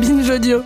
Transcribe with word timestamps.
Binge 0.00 0.30
audio. 0.30 0.62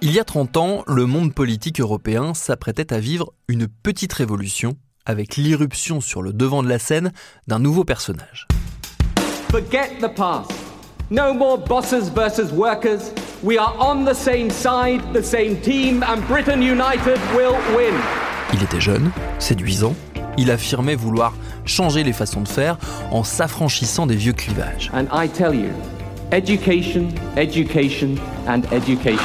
Il 0.00 0.10
y 0.10 0.18
a 0.18 0.24
30 0.24 0.56
ans, 0.56 0.82
le 0.86 1.04
monde 1.04 1.34
politique 1.34 1.78
européen 1.78 2.32
s'apprêtait 2.32 2.90
à 2.90 3.00
vivre 3.00 3.34
une 3.48 3.68
petite 3.68 4.14
révolution 4.14 4.76
avec 5.04 5.36
l'irruption 5.36 6.00
sur 6.00 6.22
le 6.22 6.32
devant 6.32 6.62
de 6.62 6.68
la 6.68 6.78
scène 6.78 7.12
d'un 7.48 7.58
nouveau 7.58 7.84
personnage. 7.84 8.46
Forget 9.50 9.98
the 10.00 10.08
past. 10.08 10.50
No 11.10 11.34
more 11.34 11.58
bosses 11.58 12.10
versus 12.14 12.50
workers. 12.50 13.12
We 13.42 13.58
are 13.58 13.76
on 13.78 14.06
the 14.06 14.14
same 14.14 14.48
side, 14.48 15.02
the 15.12 15.22
same 15.22 15.60
team, 15.60 16.02
and 16.02 16.22
Britain 16.28 16.62
United 16.62 17.18
will 17.36 17.56
win. 17.76 17.94
Il 18.54 18.62
était 18.62 18.80
jeune, 18.80 19.10
séduisant, 19.38 19.94
il 20.38 20.50
affirmait 20.50 20.96
vouloir 20.96 21.34
changer 21.66 22.04
les 22.04 22.14
façons 22.14 22.40
de 22.40 22.48
faire 22.48 22.78
en 23.10 23.22
s'affranchissant 23.22 24.06
des 24.06 24.16
vieux 24.16 24.32
clivages. 24.32 24.90
And 24.94 25.06
I 25.12 25.28
tell 25.28 25.54
you, 25.54 25.70
education, 26.32 27.08
education, 27.36 28.16
and 28.48 28.62
education. 28.72 29.22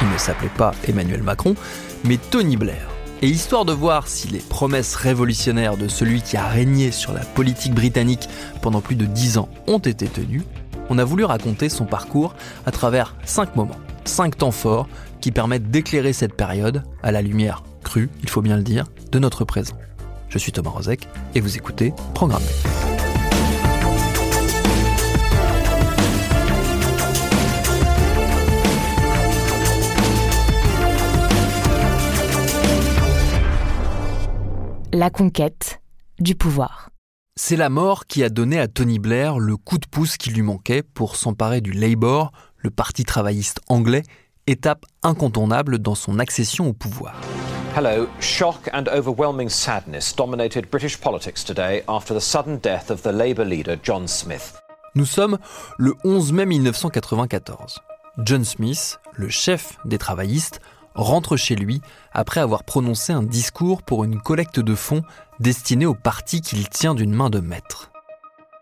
Il 0.00 0.08
ne 0.08 0.18
s'appelait 0.18 0.48
pas 0.56 0.72
Emmanuel 0.86 1.22
Macron, 1.22 1.54
mais 2.04 2.16
Tony 2.16 2.56
Blair. 2.56 2.88
Et 3.22 3.28
histoire 3.28 3.64
de 3.64 3.72
voir 3.72 4.08
si 4.08 4.28
les 4.28 4.38
promesses 4.38 4.94
révolutionnaires 4.94 5.76
de 5.76 5.88
celui 5.88 6.22
qui 6.22 6.36
a 6.36 6.46
régné 6.46 6.90
sur 6.90 7.12
la 7.12 7.20
politique 7.20 7.74
britannique 7.74 8.28
pendant 8.60 8.80
plus 8.80 8.96
de 8.96 9.06
dix 9.06 9.38
ans 9.38 9.48
ont 9.66 9.78
été 9.78 10.06
tenues, 10.06 10.42
on 10.88 10.98
a 10.98 11.04
voulu 11.04 11.24
raconter 11.24 11.68
son 11.68 11.84
parcours 11.84 12.34
à 12.66 12.72
travers 12.72 13.14
cinq 13.24 13.54
moments, 13.56 13.78
cinq 14.04 14.38
temps 14.38 14.50
forts 14.50 14.88
qui 15.20 15.30
permettent 15.30 15.70
d'éclairer 15.70 16.12
cette 16.12 16.34
période 16.34 16.82
à 17.02 17.12
la 17.12 17.22
lumière 17.22 17.62
crue, 17.84 18.10
il 18.22 18.28
faut 18.28 18.42
bien 18.42 18.56
le 18.56 18.62
dire, 18.62 18.86
de 19.12 19.18
notre 19.18 19.44
présent. 19.44 19.74
Je 20.28 20.38
suis 20.38 20.52
Thomas 20.52 20.70
Rozek 20.70 21.06
et 21.34 21.40
vous 21.40 21.56
écoutez 21.56 21.92
Programme 22.14 22.42
La 34.94 35.08
conquête 35.08 35.80
du 36.20 36.34
pouvoir. 36.34 36.90
C'est 37.34 37.56
la 37.56 37.70
mort 37.70 38.04
qui 38.04 38.22
a 38.22 38.28
donné 38.28 38.60
à 38.60 38.68
Tony 38.68 38.98
Blair 38.98 39.38
le 39.38 39.56
coup 39.56 39.78
de 39.78 39.86
pouce 39.86 40.18
qui 40.18 40.28
lui 40.28 40.42
manquait 40.42 40.82
pour 40.82 41.16
s'emparer 41.16 41.62
du 41.62 41.72
Labour, 41.72 42.30
le 42.58 42.68
parti 42.68 43.04
travailliste 43.04 43.62
anglais, 43.68 44.02
étape 44.46 44.84
incontournable 45.02 45.78
dans 45.78 45.94
son 45.94 46.18
accession 46.18 46.68
au 46.68 46.74
pouvoir. 46.74 47.18
Hello. 47.74 48.06
Shock 48.20 48.68
and 48.74 48.84
overwhelming 48.94 49.48
sadness 49.48 50.14
dominated 50.14 50.68
British 50.68 51.00
politics 51.00 51.42
today 51.42 51.82
after 51.88 52.14
the 52.14 52.20
sudden 52.20 52.58
death 52.58 52.90
of 52.90 53.00
the 53.00 53.12
Labour 53.12 53.46
leader 53.46 53.78
John 53.82 54.06
Smith. 54.06 54.58
Nous 54.94 55.06
sommes 55.06 55.38
le 55.78 55.94
11 56.04 56.32
mai 56.32 56.44
1994. 56.44 57.80
John 58.18 58.44
Smith, 58.44 59.00
le 59.14 59.30
chef 59.30 59.78
des 59.86 59.96
travaillistes, 59.96 60.60
rentre 60.94 61.36
chez 61.36 61.54
lui 61.54 61.80
après 62.12 62.40
avoir 62.40 62.64
prononcé 62.64 63.12
un 63.12 63.22
discours 63.22 63.82
pour 63.82 64.04
une 64.04 64.20
collecte 64.20 64.60
de 64.60 64.74
fonds 64.74 65.02
destinée 65.40 65.86
au 65.86 65.94
parti 65.94 66.40
qu'il 66.40 66.68
tient 66.68 66.94
d'une 66.94 67.14
main 67.14 67.30
de 67.30 67.40
maître. 67.40 67.90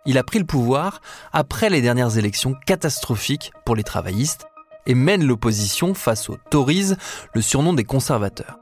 Il 0.07 0.19
a 0.19 0.25
pris 0.25 0.39
le 0.39 0.47
pouvoir 0.47 1.01
après 1.33 1.69
les 1.69 1.83
dernières 1.83 2.17
élections 2.17 2.55
catastrophiques 2.67 3.53
pour 3.65 3.77
les 3.77 3.83
travaillistes 3.83 4.47
et 4.87 4.95
mène 4.95 5.25
l'opposition 5.25 5.95
face 5.95 6.31
aux 6.31 6.39
Tories, 6.51 6.95
le 7.35 7.43
surnom 7.43 7.75
des 7.75 7.85
conservateurs. 7.85 8.59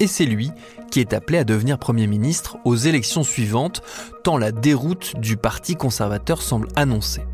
Et 0.00 0.08
c'est 0.08 0.26
lui 0.26 0.50
qui 0.90 0.98
est 0.98 1.12
appelé 1.12 1.38
à 1.38 1.44
devenir 1.44 1.78
Premier 1.78 2.08
ministre 2.08 2.56
aux 2.64 2.74
élections 2.74 3.22
suivantes, 3.22 3.82
tant 4.24 4.36
la 4.36 4.50
déroute 4.50 5.14
du 5.18 5.36
Parti 5.36 5.76
conservateur 5.76 6.42
semble 6.42 6.68
annoncée. 6.74 7.24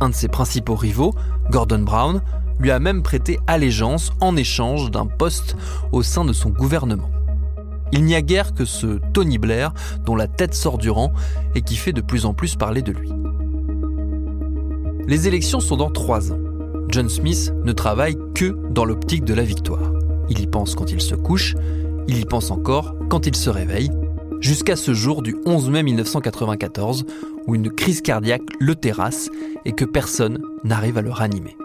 Un 0.00 0.10
de 0.10 0.14
ses 0.14 0.28
principaux 0.28 0.74
rivaux, 0.74 1.14
Gordon 1.50 1.78
Brown, 1.78 2.20
lui 2.58 2.70
a 2.70 2.78
même 2.78 3.02
prêté 3.02 3.38
allégeance 3.46 4.12
en 4.20 4.36
échange 4.36 4.90
d'un 4.90 5.06
poste 5.06 5.56
au 5.92 6.02
sein 6.02 6.24
de 6.24 6.32
son 6.32 6.50
gouvernement. 6.50 7.10
Il 7.92 8.04
n'y 8.04 8.14
a 8.14 8.22
guère 8.22 8.52
que 8.52 8.64
ce 8.64 8.98
Tony 9.12 9.38
Blair 9.38 9.72
dont 10.04 10.16
la 10.16 10.26
tête 10.26 10.54
sort 10.54 10.78
du 10.78 10.90
rang 10.90 11.12
et 11.54 11.62
qui 11.62 11.76
fait 11.76 11.92
de 11.92 12.00
plus 12.00 12.26
en 12.26 12.34
plus 12.34 12.56
parler 12.56 12.82
de 12.82 12.92
lui. 12.92 13.10
Les 15.06 15.28
élections 15.28 15.60
sont 15.60 15.76
dans 15.76 15.90
trois 15.90 16.32
ans. 16.32 16.40
John 16.88 17.08
Smith 17.08 17.52
ne 17.64 17.72
travaille 17.72 18.16
que 18.34 18.56
dans 18.70 18.84
l'optique 18.84 19.24
de 19.24 19.34
la 19.34 19.44
victoire. 19.44 19.92
Il 20.28 20.40
y 20.40 20.46
pense 20.46 20.74
quand 20.74 20.90
il 20.90 21.00
se 21.00 21.14
couche, 21.14 21.54
il 22.08 22.18
y 22.18 22.24
pense 22.24 22.50
encore 22.50 22.94
quand 23.08 23.26
il 23.26 23.36
se 23.36 23.50
réveille, 23.50 23.90
jusqu'à 24.40 24.76
ce 24.76 24.94
jour 24.94 25.22
du 25.22 25.36
11 25.46 25.70
mai 25.70 25.82
1994 25.84 27.04
où 27.46 27.54
une 27.54 27.70
crise 27.70 28.02
cardiaque 28.02 28.42
le 28.58 28.74
terrasse 28.74 29.30
et 29.64 29.72
que 29.72 29.84
personne 29.84 30.40
n'arrive 30.64 30.98
à 30.98 31.02
le 31.02 31.10
ranimer. 31.10 31.56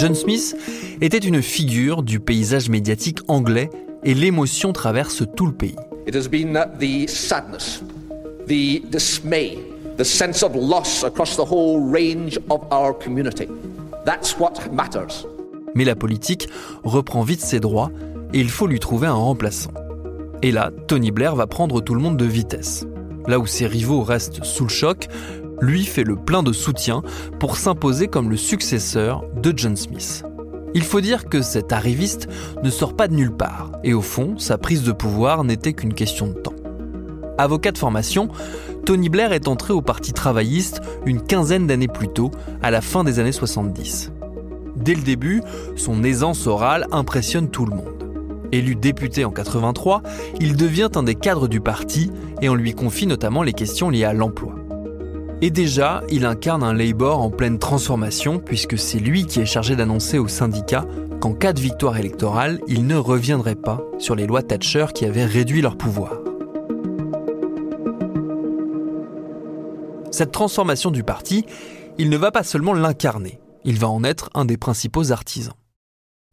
John 0.00 0.14
Smith 0.14 0.56
était 1.02 1.18
une 1.18 1.42
figure 1.42 2.02
du 2.02 2.20
paysage 2.20 2.70
médiatique 2.70 3.18
anglais 3.28 3.68
et 4.02 4.14
l'émotion 4.14 4.72
traverse 4.72 5.24
tout 5.36 5.44
le 5.44 5.52
pays. 5.52 5.76
It 6.06 6.16
has 6.16 6.26
been 6.26 6.58
the 6.78 7.06
sadness, 7.06 7.82
the 8.46 8.80
dismay, 8.90 9.58
the 9.98 10.04
sense 10.04 10.42
of 10.42 10.52
loss 10.54 11.04
across 11.04 11.36
the 11.36 11.44
whole 11.44 11.92
range 11.92 12.38
of 12.48 12.62
our 12.72 12.98
community. 12.98 13.46
That's 14.06 14.38
what 14.38 14.72
matters. 14.72 15.26
Mais 15.74 15.84
la 15.84 15.96
politique 15.96 16.48
reprend 16.82 17.20
vite 17.20 17.42
ses 17.42 17.60
droits 17.60 17.90
et 18.32 18.40
il 18.40 18.48
faut 18.48 18.66
lui 18.66 18.80
trouver 18.80 19.06
un 19.06 19.12
remplaçant. 19.12 19.74
Et 20.40 20.50
là, 20.50 20.70
Tony 20.86 21.10
Blair 21.10 21.36
va 21.36 21.46
prendre 21.46 21.82
tout 21.82 21.94
le 21.94 22.00
monde 22.00 22.16
de 22.16 22.24
vitesse. 22.24 22.86
Là 23.26 23.38
où 23.38 23.44
ses 23.44 23.66
rivaux 23.66 24.02
restent 24.02 24.42
sous 24.44 24.64
le 24.64 24.70
choc, 24.70 25.08
lui 25.60 25.84
fait 25.84 26.04
le 26.04 26.16
plein 26.16 26.42
de 26.42 26.52
soutien 26.52 27.02
pour 27.38 27.56
s'imposer 27.56 28.08
comme 28.08 28.30
le 28.30 28.36
successeur 28.36 29.24
de 29.36 29.52
John 29.56 29.76
Smith. 29.76 30.24
Il 30.74 30.84
faut 30.84 31.00
dire 31.00 31.28
que 31.28 31.42
cet 31.42 31.72
arriviste 31.72 32.28
ne 32.62 32.70
sort 32.70 32.94
pas 32.94 33.08
de 33.08 33.14
nulle 33.14 33.32
part, 33.32 33.72
et 33.82 33.92
au 33.92 34.02
fond, 34.02 34.38
sa 34.38 34.56
prise 34.56 34.84
de 34.84 34.92
pouvoir 34.92 35.42
n'était 35.42 35.72
qu'une 35.72 35.94
question 35.94 36.28
de 36.28 36.34
temps. 36.34 36.54
Avocat 37.38 37.72
de 37.72 37.78
formation, 37.78 38.28
Tony 38.84 39.08
Blair 39.08 39.32
est 39.32 39.48
entré 39.48 39.72
au 39.72 39.82
Parti 39.82 40.12
travailliste 40.12 40.80
une 41.06 41.22
quinzaine 41.22 41.66
d'années 41.66 41.88
plus 41.88 42.08
tôt, 42.08 42.30
à 42.62 42.70
la 42.70 42.80
fin 42.80 43.02
des 43.02 43.18
années 43.18 43.32
70. 43.32 44.12
Dès 44.76 44.94
le 44.94 45.02
début, 45.02 45.42
son 45.76 46.04
aisance 46.04 46.46
orale 46.46 46.86
impressionne 46.92 47.50
tout 47.50 47.66
le 47.66 47.74
monde. 47.74 47.86
Élu 48.52 48.76
député 48.76 49.24
en 49.24 49.30
83, 49.30 50.02
il 50.40 50.56
devient 50.56 50.88
un 50.94 51.02
des 51.02 51.14
cadres 51.14 51.48
du 51.48 51.60
parti 51.60 52.10
et 52.42 52.48
on 52.48 52.54
lui 52.54 52.74
confie 52.74 53.06
notamment 53.06 53.42
les 53.42 53.52
questions 53.52 53.90
liées 53.90 54.04
à 54.04 54.12
l'emploi. 54.12 54.59
Et 55.42 55.50
déjà, 55.50 56.02
il 56.10 56.26
incarne 56.26 56.62
un 56.62 56.74
Labour 56.74 57.18
en 57.18 57.30
pleine 57.30 57.58
transformation 57.58 58.38
puisque 58.38 58.78
c'est 58.78 58.98
lui 58.98 59.24
qui 59.24 59.40
est 59.40 59.46
chargé 59.46 59.74
d'annoncer 59.74 60.18
aux 60.18 60.28
syndicats 60.28 60.84
qu'en 61.18 61.32
cas 61.32 61.54
de 61.54 61.60
victoire 61.60 61.96
électorale, 61.96 62.60
il 62.68 62.86
ne 62.86 62.96
reviendrait 62.96 63.54
pas 63.54 63.80
sur 63.98 64.14
les 64.14 64.26
lois 64.26 64.42
Thatcher 64.42 64.86
qui 64.94 65.06
avaient 65.06 65.24
réduit 65.24 65.62
leur 65.62 65.78
pouvoir. 65.78 66.18
Cette 70.10 70.32
transformation 70.32 70.90
du 70.90 71.04
parti, 71.04 71.46
il 71.96 72.10
ne 72.10 72.16
va 72.18 72.30
pas 72.30 72.42
seulement 72.42 72.74
l'incarner, 72.74 73.40
il 73.64 73.78
va 73.78 73.88
en 73.88 74.04
être 74.04 74.28
un 74.34 74.44
des 74.44 74.58
principaux 74.58 75.10
artisans. 75.10 75.54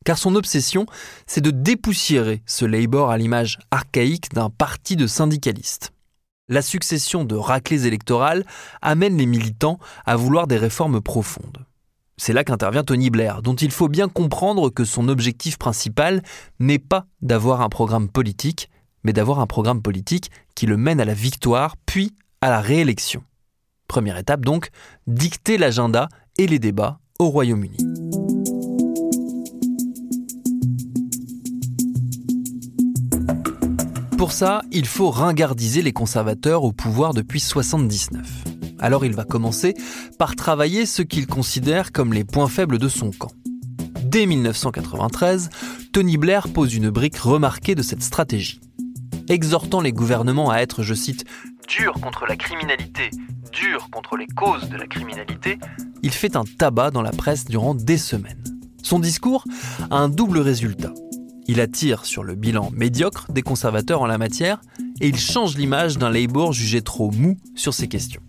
Car 0.03 0.17
son 0.17 0.35
obsession, 0.35 0.85
c'est 1.27 1.41
de 1.41 1.51
dépoussiérer 1.51 2.41
ce 2.45 2.65
Labour 2.65 3.09
à 3.09 3.17
l'image 3.17 3.59
archaïque 3.71 4.33
d'un 4.33 4.49
parti 4.49 4.97
de 4.97 5.07
syndicalistes 5.07 5.93
la 6.49 6.61
succession 6.61 7.25
de 7.25 7.35
raclées 7.35 7.87
électorales 7.87 8.45
amène 8.81 9.17
les 9.17 9.25
militants 9.25 9.79
à 10.05 10.15
vouloir 10.15 10.47
des 10.47 10.57
réformes 10.57 11.01
profondes. 11.01 11.65
C'est 12.17 12.33
là 12.33 12.43
qu'intervient 12.43 12.83
Tony 12.83 13.09
Blair, 13.09 13.41
dont 13.41 13.55
il 13.55 13.71
faut 13.71 13.89
bien 13.89 14.09
comprendre 14.09 14.69
que 14.69 14.85
son 14.85 15.07
objectif 15.07 15.57
principal 15.57 16.23
n'est 16.59 16.79
pas 16.79 17.05
d'avoir 17.21 17.61
un 17.61 17.69
programme 17.69 18.09
politique, 18.09 18.69
mais 19.03 19.13
d'avoir 19.13 19.39
un 19.39 19.45
programme 19.45 19.81
politique 19.81 20.31
qui 20.55 20.65
le 20.65 20.77
mène 20.77 20.99
à 20.99 21.05
la 21.05 21.13
victoire, 21.13 21.75
puis 21.85 22.15
à 22.41 22.49
la 22.49 22.59
réélection. 22.59 23.23
Première 23.87 24.17
étape 24.17 24.43
donc, 24.43 24.69
dicter 25.05 25.57
l'agenda 25.57 26.09
et 26.37 26.47
les 26.47 26.59
débats 26.59 26.99
au 27.19 27.29
Royaume-Uni. 27.29 28.06
Pour 34.17 34.31
ça, 34.31 34.63
il 34.71 34.87
faut 34.87 35.11
ringardiser 35.11 35.83
les 35.83 35.93
conservateurs 35.93 36.63
au 36.63 36.71
pouvoir 36.71 37.13
depuis 37.13 37.39
79. 37.39 38.45
Alors 38.79 39.05
il 39.05 39.13
va 39.13 39.25
commencer 39.25 39.75
par 40.17 40.35
travailler 40.35 40.87
ce 40.87 41.03
qu'il 41.03 41.27
considère 41.27 41.91
comme 41.91 42.13
les 42.13 42.23
points 42.23 42.47
faibles 42.47 42.79
de 42.79 42.89
son 42.89 43.11
camp. 43.11 43.31
Dès 44.01 44.25
1993, 44.25 45.49
Tony 45.93 46.17
Blair 46.17 46.47
pose 46.47 46.73
une 46.73 46.89
brique 46.89 47.17
remarquée 47.17 47.75
de 47.75 47.83
cette 47.83 48.01
stratégie. 48.01 48.59
Exhortant 49.29 49.81
les 49.81 49.93
gouvernements 49.93 50.49
à 50.49 50.57
être, 50.61 50.81
je 50.81 50.95
cite, 50.95 51.25
durs 51.67 51.99
contre 52.01 52.25
la 52.25 52.37
criminalité, 52.37 53.11
durs 53.51 53.87
contre 53.91 54.17
les 54.17 54.27
causes 54.27 54.67
de 54.67 54.77
la 54.77 54.87
criminalité, 54.87 55.59
il 56.01 56.11
fait 56.11 56.35
un 56.35 56.43
tabac 56.43 56.89
dans 56.89 57.03
la 57.03 57.11
presse 57.11 57.45
durant 57.45 57.75
des 57.75 57.99
semaines. 57.99 58.43
Son 58.81 58.99
discours 58.99 59.43
a 59.91 59.97
un 59.97 60.09
double 60.09 60.39
résultat. 60.39 60.93
Il 61.47 61.61
attire 61.61 62.05
sur 62.05 62.23
le 62.23 62.35
bilan 62.35 62.71
médiocre 62.73 63.31
des 63.31 63.41
conservateurs 63.41 64.01
en 64.01 64.05
la 64.05 64.17
matière 64.17 64.61
et 64.99 65.07
il 65.07 65.17
change 65.17 65.57
l'image 65.57 65.97
d'un 65.97 66.09
Labour 66.09 66.51
jugé 66.51 66.81
trop 66.81 67.11
mou 67.11 67.37
sur 67.55 67.73
ces 67.73 67.87
questions. 67.87 68.21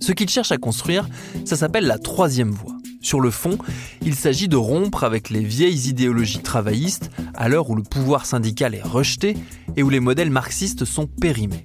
Ce 0.00 0.12
qu'il 0.12 0.28
cherche 0.28 0.52
à 0.52 0.56
construire, 0.56 1.08
ça 1.44 1.56
s'appelle 1.56 1.86
la 1.86 1.98
troisième 1.98 2.50
voie. 2.50 2.76
Sur 3.00 3.20
le 3.20 3.30
fond, 3.30 3.56
il 4.02 4.16
s'agit 4.16 4.48
de 4.48 4.56
rompre 4.56 5.04
avec 5.04 5.30
les 5.30 5.44
vieilles 5.44 5.88
idéologies 5.88 6.40
travaillistes 6.40 7.10
à 7.34 7.48
l'heure 7.48 7.70
où 7.70 7.76
le 7.76 7.84
pouvoir 7.84 8.26
syndical 8.26 8.74
est 8.74 8.82
rejeté 8.82 9.36
et 9.76 9.84
où 9.84 9.90
les 9.90 10.00
modèles 10.00 10.30
marxistes 10.30 10.84
sont 10.84 11.06
périmés. 11.06 11.64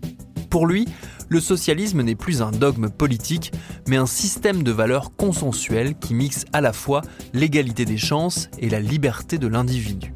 Pour 0.51 0.67
lui, 0.67 0.85
le 1.29 1.39
socialisme 1.39 2.01
n'est 2.01 2.15
plus 2.15 2.41
un 2.41 2.51
dogme 2.51 2.89
politique, 2.89 3.53
mais 3.91 3.97
un 3.97 4.05
système 4.05 4.63
de 4.63 4.71
valeurs 4.71 5.13
consensuelles 5.17 5.95
qui 5.95 6.13
mixe 6.13 6.45
à 6.53 6.61
la 6.61 6.71
fois 6.71 7.01
l'égalité 7.33 7.83
des 7.83 7.97
chances 7.97 8.49
et 8.57 8.69
la 8.69 8.79
liberté 8.79 9.37
de 9.37 9.47
l'individu. 9.47 10.13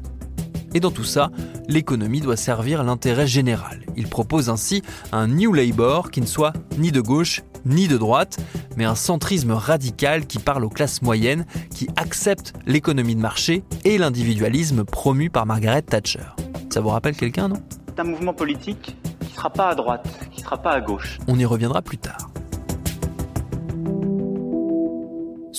Et 0.72 0.80
dans 0.80 0.90
tout 0.90 1.04
ça, 1.04 1.30
l'économie 1.68 2.22
doit 2.22 2.38
servir 2.38 2.82
l'intérêt 2.84 3.26
général. 3.26 3.84
Il 3.94 4.08
propose 4.08 4.48
ainsi 4.48 4.80
un 5.12 5.26
New 5.26 5.52
Labour 5.52 6.10
qui 6.10 6.22
ne 6.22 6.26
soit 6.26 6.54
ni 6.78 6.90
de 6.90 7.02
gauche 7.02 7.42
ni 7.66 7.86
de 7.86 7.98
droite, 7.98 8.38
mais 8.78 8.86
un 8.86 8.94
centrisme 8.94 9.52
radical 9.52 10.26
qui 10.26 10.38
parle 10.38 10.64
aux 10.64 10.70
classes 10.70 11.02
moyennes, 11.02 11.44
qui 11.74 11.86
accepte 11.96 12.54
l'économie 12.64 13.14
de 13.14 13.20
marché 13.20 13.62
et 13.84 13.98
l'individualisme 13.98 14.84
promu 14.84 15.28
par 15.28 15.44
Margaret 15.44 15.82
Thatcher. 15.82 16.24
Ça 16.70 16.80
vous 16.80 16.88
rappelle 16.88 17.16
quelqu'un, 17.16 17.48
non? 17.48 17.56
C'est 17.88 18.00
un 18.00 18.04
mouvement 18.04 18.32
politique 18.32 18.96
qui 19.20 19.28
ne 19.32 19.34
sera 19.34 19.50
pas 19.50 19.68
à 19.68 19.74
droite, 19.74 20.08
qui 20.30 20.38
ne 20.38 20.44
sera 20.44 20.56
pas 20.56 20.72
à 20.72 20.80
gauche. 20.80 21.18
On 21.28 21.38
y 21.38 21.44
reviendra 21.44 21.82
plus 21.82 21.98
tard. 21.98 22.30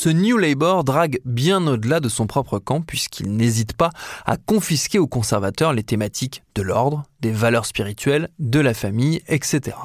Ce 0.07 0.13
New 0.13 0.37
Labour 0.37 0.85
drague 0.85 1.19
bien 1.25 1.67
au-delà 1.67 1.99
de 1.99 2.07
son 2.07 2.27
propre 2.27 2.59
camp 2.59 2.79
puisqu'il 2.79 3.35
n'hésite 3.35 3.73
pas 3.73 3.89
à 4.25 4.37
confisquer 4.37 4.99
aux 4.99 5.07
conservateurs 5.07 5.73
les 5.73 5.83
thématiques 5.83 6.43
de 6.55 6.61
l'ordre, 6.61 7.03
des 7.19 7.33
valeurs 7.33 7.65
spirituelles, 7.65 8.29
de 8.39 8.61
la 8.61 8.73
famille, 8.73 9.21
etc. 9.27 9.75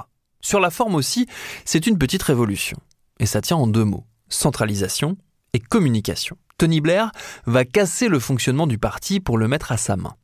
Sur 0.41 0.61
la 0.61 0.71
forme 0.71 0.95
aussi, 0.95 1.27
c'est 1.65 1.89
une 1.89 1.99
petite 1.99 2.23
révolution. 2.23 2.79
Et 3.19 3.27
ça 3.27 3.41
tient 3.41 3.57
en 3.57 3.67
deux 3.67 3.83
mots, 3.83 4.07
centralisation 4.29 5.17
et 5.55 5.59
communication. 5.59 6.37
Tony 6.57 6.81
Blair 6.81 7.11
va 7.47 7.65
casser 7.65 8.07
le 8.07 8.21
fonctionnement 8.21 8.69
du 8.69 8.79
parti 8.79 9.19
pour 9.19 9.39
le 9.39 9.49
mettre 9.49 9.73
à 9.73 9.77
sa 9.77 9.97
main. 9.97 10.15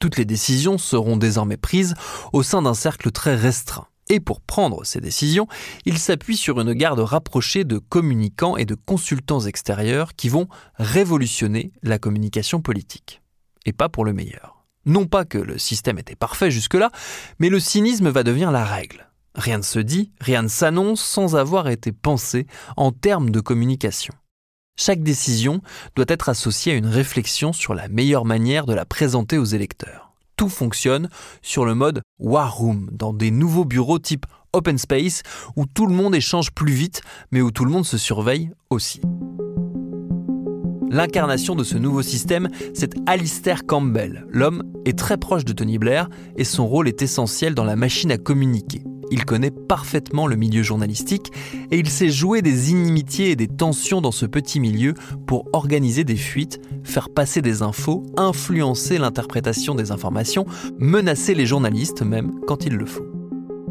Toutes 0.00 0.16
les 0.16 0.24
décisions 0.24 0.78
seront 0.78 1.18
désormais 1.18 1.58
prises 1.58 1.92
au 2.32 2.42
sein 2.42 2.62
d'un 2.62 2.72
cercle 2.72 3.10
très 3.10 3.36
restreint. 3.36 3.86
Et 4.08 4.20
pour 4.20 4.40
prendre 4.40 4.84
ces 4.84 5.00
décisions, 5.00 5.48
il 5.84 5.98
s'appuie 5.98 6.36
sur 6.36 6.60
une 6.60 6.72
garde 6.74 7.00
rapprochée 7.00 7.64
de 7.64 7.78
communicants 7.78 8.56
et 8.56 8.64
de 8.64 8.76
consultants 8.76 9.40
extérieurs 9.40 10.14
qui 10.14 10.28
vont 10.28 10.48
révolutionner 10.76 11.72
la 11.82 11.98
communication 11.98 12.60
politique. 12.60 13.20
Et 13.64 13.72
pas 13.72 13.88
pour 13.88 14.04
le 14.04 14.12
meilleur. 14.12 14.64
Non 14.84 15.06
pas 15.06 15.24
que 15.24 15.38
le 15.38 15.58
système 15.58 15.98
était 15.98 16.14
parfait 16.14 16.52
jusque-là, 16.52 16.92
mais 17.40 17.48
le 17.48 17.58
cynisme 17.58 18.08
va 18.08 18.22
devenir 18.22 18.52
la 18.52 18.64
règle. 18.64 19.10
Rien 19.34 19.58
ne 19.58 19.62
se 19.62 19.80
dit, 19.80 20.12
rien 20.20 20.42
ne 20.42 20.48
s'annonce 20.48 21.02
sans 21.02 21.34
avoir 21.34 21.68
été 21.68 21.90
pensé 21.90 22.46
en 22.76 22.92
termes 22.92 23.30
de 23.30 23.40
communication. 23.40 24.14
Chaque 24.76 25.02
décision 25.02 25.62
doit 25.96 26.04
être 26.08 26.28
associée 26.28 26.72
à 26.72 26.76
une 26.76 26.86
réflexion 26.86 27.52
sur 27.52 27.74
la 27.74 27.88
meilleure 27.88 28.24
manière 28.24 28.66
de 28.66 28.74
la 28.74 28.84
présenter 28.84 29.36
aux 29.36 29.44
électeurs. 29.44 30.05
Tout 30.36 30.48
fonctionne 30.50 31.08
sur 31.40 31.64
le 31.64 31.74
mode 31.74 32.02
War 32.18 32.54
Room, 32.54 32.90
dans 32.92 33.14
des 33.14 33.30
nouveaux 33.30 33.64
bureaux 33.64 33.98
type 33.98 34.26
Open 34.52 34.76
Space, 34.76 35.22
où 35.56 35.64
tout 35.64 35.86
le 35.86 35.94
monde 35.94 36.14
échange 36.14 36.50
plus 36.50 36.72
vite, 36.72 37.00
mais 37.30 37.40
où 37.40 37.50
tout 37.50 37.64
le 37.64 37.70
monde 37.70 37.86
se 37.86 37.96
surveille 37.96 38.50
aussi. 38.68 39.00
L'incarnation 40.90 41.54
de 41.54 41.64
ce 41.64 41.78
nouveau 41.78 42.02
système, 42.02 42.48
c'est 42.74 42.94
Alistair 43.06 43.64
Campbell. 43.66 44.26
L'homme 44.28 44.62
est 44.84 44.98
très 44.98 45.16
proche 45.16 45.44
de 45.46 45.54
Tony 45.54 45.78
Blair 45.78 46.08
et 46.36 46.44
son 46.44 46.66
rôle 46.66 46.88
est 46.88 47.00
essentiel 47.00 47.54
dans 47.54 47.64
la 47.64 47.76
machine 47.76 48.12
à 48.12 48.18
communiquer. 48.18 48.82
Il 49.10 49.24
connaît 49.24 49.50
parfaitement 49.50 50.26
le 50.26 50.36
milieu 50.36 50.62
journalistique 50.62 51.32
et 51.70 51.78
il 51.78 51.88
sait 51.88 52.10
jouer 52.10 52.42
des 52.42 52.70
inimitiés 52.70 53.30
et 53.30 53.36
des 53.36 53.48
tensions 53.48 54.00
dans 54.00 54.12
ce 54.12 54.26
petit 54.26 54.60
milieu 54.60 54.94
pour 55.26 55.46
organiser 55.52 56.04
des 56.04 56.16
fuites, 56.16 56.60
faire 56.82 57.08
passer 57.10 57.42
des 57.42 57.62
infos, 57.62 58.04
influencer 58.16 58.98
l'interprétation 58.98 59.74
des 59.74 59.92
informations, 59.92 60.46
menacer 60.78 61.34
les 61.34 61.46
journalistes 61.46 62.02
même 62.02 62.40
quand 62.46 62.66
il 62.66 62.74
le 62.74 62.86
faut. 62.86 63.06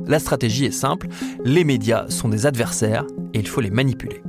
La 0.07 0.19
stratégie 0.19 0.65
est 0.65 0.71
simple, 0.71 1.07
les 1.43 1.63
médias 1.63 2.09
sont 2.09 2.29
des 2.29 2.45
adversaires 2.45 3.05
et 3.33 3.39
il 3.39 3.47
faut 3.47 3.61
les 3.61 3.71
manipuler. 3.71 4.21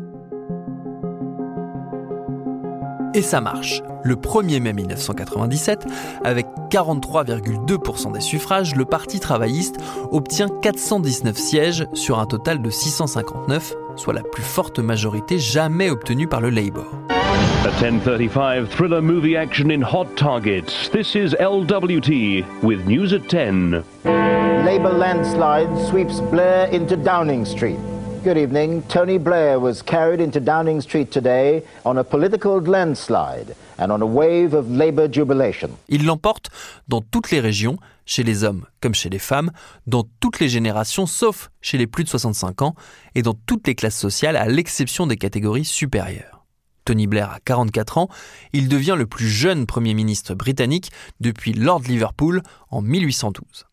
Et 3.17 3.23
ça 3.23 3.41
marche. 3.41 3.83
Le 4.03 4.15
1er 4.15 4.61
mai 4.61 4.75
1997, 4.75 5.87
avec 6.23 6.47
43,2% 6.71 8.13
des 8.13 8.21
suffrages, 8.21 8.77
le 8.77 8.85
Parti 8.85 9.21
travailliste 9.21 9.79
obtient 10.11 10.49
419 10.61 11.35
sièges 11.35 11.87
sur 11.95 12.19
un 12.19 12.27
total 12.27 12.61
de 12.61 12.69
659, 12.69 13.73
soit 13.97 14.13
la 14.13 14.23
plus 14.23 14.43
forte 14.43 14.81
majorité 14.81 15.39
jamais 15.39 15.89
obtenue 15.89 16.29
par 16.29 16.43
le 16.43 16.51
Labour. 16.51 16.85
A 17.09 17.71
10:35 17.81 18.67
thriller 18.69 19.01
movie 19.01 19.35
action 19.35 19.71
in 19.71 19.83
hot 19.83 20.09
targets. 20.17 20.91
This 20.93 21.15
is 21.15 21.35
LWT 21.41 22.45
with 22.63 22.85
news 22.87 23.15
at 23.15 23.29
10. 23.29 23.83
Labour 24.05 24.93
landslide 24.93 25.71
sweeps 25.89 26.21
Blair 26.31 26.69
into 26.71 26.97
Downing 26.97 27.47
Street. 27.47 27.79
Good 28.25 28.39
evening. 28.39 28.83
Tony 28.89 29.19
Blair 29.19 29.59
was 29.61 29.83
carried 29.83 30.21
into 30.21 30.41
Downing 30.41 30.81
Street 30.81 31.11
today 31.11 31.63
on 31.85 31.99
a 31.99 32.05
political 32.05 32.61
landslide 32.61 33.55
and 33.79 33.91
on 33.91 34.01
a 34.03 34.07
wave 34.07 34.55
of 34.55 34.71
Labour 34.71 35.09
jubilation. 35.13 35.71
Il 35.89 36.07
l'emporte 36.07 36.51
dans 36.89 37.01
toutes 37.01 37.31
les 37.31 37.41
régions, 37.41 37.79
chez 38.05 38.23
les 38.23 38.45
hommes 38.45 38.65
comme 38.81 38.95
chez 38.95 39.09
les 39.09 39.19
femmes, 39.19 39.51
dans 39.87 40.05
toutes 40.21 40.41
les 40.41 40.49
générations 40.49 41.07
sauf 41.07 41.51
chez 41.61 41.79
les 41.79 41.87
plus 41.87 42.05
de 42.05 42.09
65 42.09 42.63
ans 42.63 42.75
et 43.15 43.23
dans 43.23 43.35
toutes 43.35 43.67
les 43.67 43.75
classes 43.75 43.99
sociales 43.99 44.37
à 44.37 44.47
l'exception 44.47 45.07
des 45.07 45.17
catégories 45.17 45.65
supérieures. 45.65 46.45
Tony 46.85 47.07
Blair 47.07 47.31
a 47.31 47.41
44 47.41 47.99
ans, 47.99 48.09
il 48.53 48.69
devient 48.69 48.95
le 48.97 49.07
plus 49.07 49.29
jeune 49.29 49.67
Premier 49.67 49.95
ministre 49.95 50.35
britannique 50.35 50.91
depuis 51.21 51.53
Lord 51.53 51.83
Liverpool 51.89 52.43
en 52.71 52.83
1812. 52.83 53.67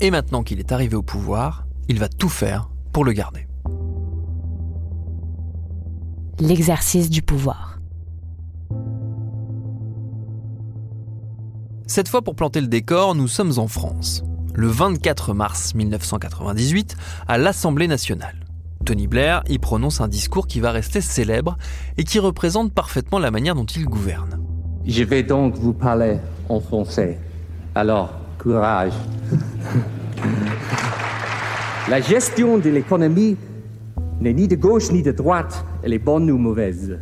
Et 0.00 0.10
maintenant 0.10 0.42
qu'il 0.42 0.60
est 0.60 0.72
arrivé 0.72 0.94
au 0.94 1.02
pouvoir, 1.02 1.66
il 1.88 1.98
va 1.98 2.08
tout 2.08 2.28
faire 2.28 2.68
pour 2.94 3.04
le 3.04 3.12
garder. 3.12 3.46
L'exercice 6.38 7.10
du 7.10 7.22
pouvoir. 7.22 7.80
Cette 11.86 12.08
fois, 12.08 12.22
pour 12.22 12.36
planter 12.36 12.60
le 12.60 12.68
décor, 12.68 13.14
nous 13.14 13.28
sommes 13.28 13.58
en 13.58 13.66
France, 13.66 14.22
le 14.54 14.68
24 14.68 15.34
mars 15.34 15.74
1998, 15.74 16.96
à 17.26 17.36
l'Assemblée 17.36 17.88
nationale. 17.88 18.36
Tony 18.86 19.08
Blair 19.08 19.42
y 19.48 19.58
prononce 19.58 20.00
un 20.00 20.08
discours 20.08 20.46
qui 20.46 20.60
va 20.60 20.70
rester 20.70 21.00
célèbre 21.00 21.56
et 21.98 22.04
qui 22.04 22.20
représente 22.20 22.72
parfaitement 22.72 23.18
la 23.18 23.32
manière 23.32 23.56
dont 23.56 23.64
il 23.64 23.86
gouverne. 23.86 24.40
Je 24.86 25.02
vais 25.02 25.24
donc 25.24 25.56
vous 25.56 25.72
parler 25.72 26.18
en 26.48 26.60
français. 26.60 27.18
Alors, 27.74 28.12
courage. 28.38 28.92
La 31.86 32.00
gestion 32.00 32.56
de 32.56 32.70
l'économie 32.70 33.36
n'est 34.18 34.32
ni 34.32 34.48
de 34.48 34.56
gauche 34.56 34.90
ni 34.90 35.02
de 35.02 35.12
droite, 35.12 35.66
elle 35.82 35.92
est 35.92 35.98
bonne 35.98 36.30
ou 36.30 36.38
mauvaise. 36.38 36.98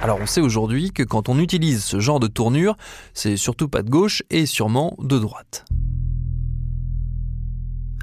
Alors 0.00 0.18
on 0.22 0.26
sait 0.26 0.40
aujourd'hui 0.40 0.92
que 0.92 1.02
quand 1.02 1.28
on 1.28 1.40
utilise 1.40 1.82
ce 1.82 1.98
genre 1.98 2.20
de 2.20 2.28
tournure, 2.28 2.76
c'est 3.12 3.36
surtout 3.36 3.66
pas 3.66 3.82
de 3.82 3.90
gauche 3.90 4.22
et 4.30 4.46
sûrement 4.46 4.94
de 5.00 5.18
droite. 5.18 5.64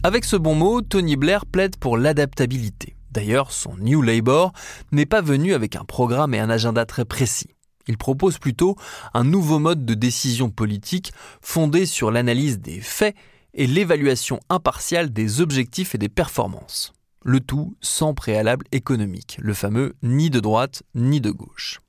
Avec 0.03 0.25
ce 0.25 0.35
bon 0.35 0.53
mot, 0.53 0.81
Tony 0.81 1.15
Blair 1.15 1.45
plaide 1.45 1.77
pour 1.77 1.97
l'adaptabilité. 1.97 2.97
D'ailleurs, 3.11 3.53
son 3.53 3.77
New 3.77 4.01
Labour 4.01 4.51
n'est 4.91 5.05
pas 5.05 5.21
venu 5.21 5.53
avec 5.53 5.77
un 5.77 5.85
programme 5.85 6.33
et 6.33 6.39
un 6.39 6.49
agenda 6.49 6.85
très 6.85 7.05
précis. 7.05 7.52
Il 7.87 7.97
propose 7.97 8.37
plutôt 8.37 8.75
un 9.13 9.23
nouveau 9.23 9.59
mode 9.59 9.85
de 9.85 9.93
décision 9.93 10.49
politique 10.49 11.11
fondé 11.41 11.85
sur 11.85 12.11
l'analyse 12.11 12.59
des 12.59 12.79
faits 12.79 13.15
et 13.53 13.67
l'évaluation 13.67 14.39
impartiale 14.49 15.11
des 15.11 15.41
objectifs 15.41 15.95
et 15.95 15.97
des 15.97 16.09
performances. 16.09 16.93
Le 17.23 17.39
tout 17.39 17.75
sans 17.81 18.13
préalable 18.13 18.65
économique, 18.71 19.37
le 19.41 19.53
fameux 19.53 19.95
ni 20.01 20.29
de 20.29 20.39
droite 20.39 20.83
ni 20.95 21.21
de 21.21 21.31
gauche. 21.31 21.79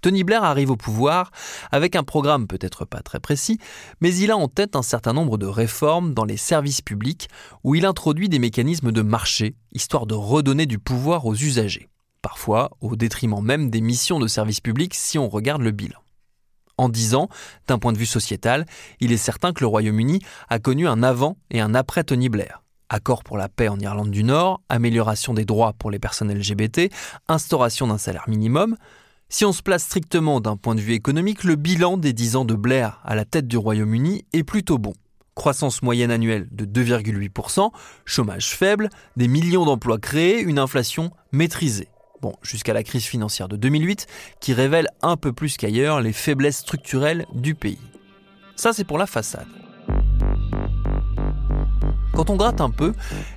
Tony 0.00 0.22
Blair 0.22 0.44
arrive 0.44 0.70
au 0.70 0.76
pouvoir 0.76 1.32
avec 1.72 1.96
un 1.96 2.04
programme 2.04 2.46
peut-être 2.46 2.84
pas 2.84 3.02
très 3.02 3.18
précis, 3.18 3.58
mais 4.00 4.14
il 4.14 4.30
a 4.30 4.36
en 4.36 4.46
tête 4.46 4.76
un 4.76 4.82
certain 4.82 5.12
nombre 5.12 5.38
de 5.38 5.46
réformes 5.46 6.14
dans 6.14 6.24
les 6.24 6.36
services 6.36 6.82
publics 6.82 7.28
où 7.64 7.74
il 7.74 7.84
introduit 7.84 8.28
des 8.28 8.38
mécanismes 8.38 8.92
de 8.92 9.02
marché, 9.02 9.56
histoire 9.72 10.06
de 10.06 10.14
redonner 10.14 10.66
du 10.66 10.78
pouvoir 10.78 11.26
aux 11.26 11.34
usagers, 11.34 11.88
parfois 12.22 12.70
au 12.80 12.96
détriment 12.96 13.42
même 13.42 13.70
des 13.70 13.80
missions 13.80 14.18
de 14.18 14.26
service 14.26 14.60
public 14.60 14.94
si 14.94 15.18
on 15.18 15.28
regarde 15.28 15.62
le 15.62 15.70
bilan. 15.70 15.98
En 16.76 16.88
dix 16.88 17.14
ans, 17.14 17.28
d'un 17.66 17.78
point 17.78 17.92
de 17.92 17.98
vue 17.98 18.06
sociétal, 18.06 18.64
il 19.00 19.12
est 19.12 19.16
certain 19.16 19.52
que 19.52 19.60
le 19.60 19.66
Royaume-Uni 19.66 20.20
a 20.48 20.58
connu 20.60 20.86
un 20.86 21.02
avant 21.02 21.36
et 21.50 21.60
un 21.60 21.74
après 21.74 22.04
Tony 22.04 22.28
Blair. 22.28 22.62
Accord 22.88 23.24
pour 23.24 23.36
la 23.36 23.48
paix 23.48 23.68
en 23.68 23.78
Irlande 23.80 24.10
du 24.10 24.24
Nord, 24.24 24.62
amélioration 24.68 25.34
des 25.34 25.44
droits 25.44 25.72
pour 25.72 25.90
les 25.90 25.98
personnes 25.98 26.32
LGBT, 26.32 26.90
instauration 27.26 27.88
d'un 27.88 27.98
salaire 27.98 28.28
minimum, 28.28 28.76
si 29.30 29.44
on 29.44 29.52
se 29.52 29.60
place 29.60 29.84
strictement 29.84 30.40
d'un 30.40 30.56
point 30.56 30.74
de 30.74 30.80
vue 30.80 30.94
économique, 30.94 31.44
le 31.44 31.56
bilan 31.56 31.98
des 31.98 32.14
10 32.14 32.36
ans 32.36 32.44
de 32.46 32.54
Blair 32.54 32.98
à 33.04 33.14
la 33.14 33.26
tête 33.26 33.46
du 33.46 33.58
Royaume-Uni 33.58 34.24
est 34.32 34.42
plutôt 34.42 34.78
bon. 34.78 34.94
Croissance 35.34 35.82
moyenne 35.82 36.10
annuelle 36.10 36.48
de 36.50 36.64
2,8%, 36.64 37.70
chômage 38.06 38.54
faible, 38.54 38.88
des 39.16 39.28
millions 39.28 39.66
d'emplois 39.66 39.98
créés, 39.98 40.40
une 40.40 40.58
inflation 40.58 41.10
maîtrisée. 41.30 41.88
Bon, 42.20 42.32
jusqu'à 42.42 42.72
la 42.72 42.82
crise 42.82 43.04
financière 43.04 43.48
de 43.48 43.56
2008, 43.56 44.06
qui 44.40 44.52
révèle 44.52 44.88
un 45.02 45.16
peu 45.16 45.32
plus 45.32 45.56
qu'ailleurs 45.56 46.00
les 46.00 46.12
faiblesses 46.12 46.58
structurelles 46.58 47.26
du 47.32 47.54
pays. 47.54 47.78
Ça, 48.56 48.72
c'est 48.72 48.84
pour 48.84 48.98
la 48.98 49.06
façade. 49.06 49.46
Quand 52.14 52.30
on 52.30 52.36
gratte 52.36 52.60
un 52.60 52.70
peu, 52.70 52.94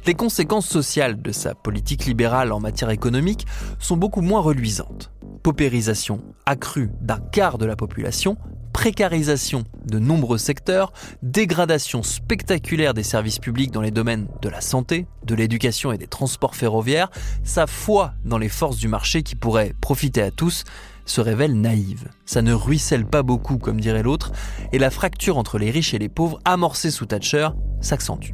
les 0.07 0.15
conséquences 0.15 0.67
sociales 0.67 1.21
de 1.21 1.31
sa 1.31 1.53
politique 1.53 2.05
libérale 2.05 2.51
en 2.51 2.59
matière 2.59 2.89
économique 2.89 3.45
sont 3.77 3.97
beaucoup 3.97 4.21
moins 4.21 4.41
reluisantes 4.41 5.11
paupérisation 5.41 6.21
accrue 6.45 6.91
d'un 7.01 7.19
quart 7.19 7.57
de 7.57 7.65
la 7.65 7.75
population, 7.75 8.37
précarisation 8.71 9.63
de 9.85 9.99
nombreux 9.99 10.37
secteurs, 10.37 10.93
dégradation 11.21 12.03
spectaculaire 12.03 12.93
des 12.93 13.03
services 13.03 13.39
publics 13.39 13.71
dans 13.71 13.81
les 13.81 13.91
domaines 13.91 14.27
de 14.41 14.49
la 14.49 14.61
santé, 14.61 15.07
de 15.25 15.35
l'éducation 15.35 15.91
et 15.91 15.97
des 15.97 16.07
transports 16.07 16.55
ferroviaires, 16.55 17.11
sa 17.43 17.67
foi 17.67 18.13
dans 18.25 18.37
les 18.37 18.49
forces 18.49 18.77
du 18.77 18.87
marché 18.87 19.23
qui 19.23 19.35
pourraient 19.35 19.73
profiter 19.81 20.21
à 20.21 20.31
tous 20.31 20.63
se 21.05 21.21
révèle 21.21 21.59
naïve. 21.59 22.09
Ça 22.25 22.41
ne 22.41 22.53
ruisselle 22.53 23.05
pas 23.05 23.23
beaucoup, 23.23 23.57
comme 23.57 23.81
dirait 23.81 24.03
l'autre, 24.03 24.31
et 24.71 24.79
la 24.79 24.89
fracture 24.89 25.37
entre 25.37 25.57
les 25.57 25.71
riches 25.71 25.93
et 25.93 25.99
les 25.99 26.09
pauvres, 26.09 26.39
amorcée 26.45 26.91
sous 26.91 27.05
Thatcher, 27.05 27.49
s'accentue. 27.81 28.33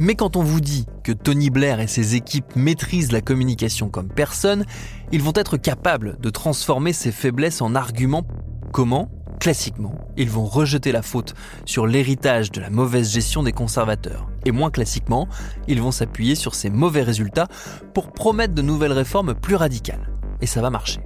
Mais 0.00 0.14
quand 0.14 0.36
on 0.36 0.44
vous 0.44 0.60
dit 0.60 0.86
que 1.02 1.10
Tony 1.10 1.50
Blair 1.50 1.80
et 1.80 1.88
ses 1.88 2.14
équipes 2.14 2.54
maîtrisent 2.54 3.10
la 3.10 3.20
communication 3.20 3.88
comme 3.88 4.08
personne, 4.08 4.64
ils 5.10 5.22
vont 5.22 5.32
être 5.34 5.56
capables 5.56 6.16
de 6.20 6.30
transformer 6.30 6.92
ces 6.92 7.10
faiblesses 7.10 7.60
en 7.60 7.74
arguments. 7.74 8.24
Comment 8.72 9.10
Classiquement, 9.40 9.94
ils 10.16 10.30
vont 10.30 10.44
rejeter 10.44 10.90
la 10.90 11.02
faute 11.02 11.34
sur 11.64 11.86
l'héritage 11.86 12.50
de 12.50 12.60
la 12.60 12.70
mauvaise 12.70 13.12
gestion 13.12 13.44
des 13.44 13.52
conservateurs. 13.52 14.28
Et 14.44 14.50
moins 14.50 14.70
classiquement, 14.70 15.28
ils 15.68 15.80
vont 15.80 15.92
s'appuyer 15.92 16.34
sur 16.34 16.56
ces 16.56 16.70
mauvais 16.70 17.02
résultats 17.02 17.46
pour 17.94 18.12
promettre 18.12 18.54
de 18.54 18.62
nouvelles 18.62 18.92
réformes 18.92 19.34
plus 19.34 19.54
radicales. 19.54 20.10
Et 20.40 20.46
ça 20.46 20.60
va 20.60 20.70
marcher. 20.70 21.00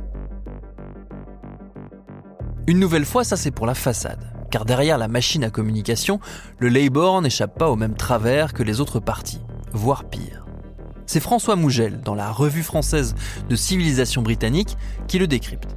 Une 2.67 2.79
nouvelle 2.79 3.05
fois, 3.05 3.23
ça 3.23 3.37
c'est 3.37 3.51
pour 3.51 3.67
la 3.67 3.75
façade 3.75 4.33
car 4.53 4.67
derrière 4.67 4.99
la 4.99 5.09
machine 5.09 5.43
à 5.45 5.51
communication, 5.51 6.21
le 6.59 6.69
Labour 6.69 7.23
n'échappe 7.23 7.59
pas 7.59 7.71
au 7.71 7.75
même 7.75 7.95
travers 7.95 8.53
que 8.53 8.63
les 8.63 8.81
autres 8.81 9.01
partis, 9.01 9.41
voire 9.73 10.05
pire. 10.05 10.45
C'est 11.07 11.21
François 11.21 11.57
Mougel, 11.57 12.03
dans 12.03 12.15
la 12.15 12.31
Revue 12.31 12.63
française 12.63 13.15
de 13.49 13.57
civilisation 13.57 14.21
britannique, 14.21 14.77
qui 15.09 15.19
le 15.19 15.27
décrypte. 15.27 15.75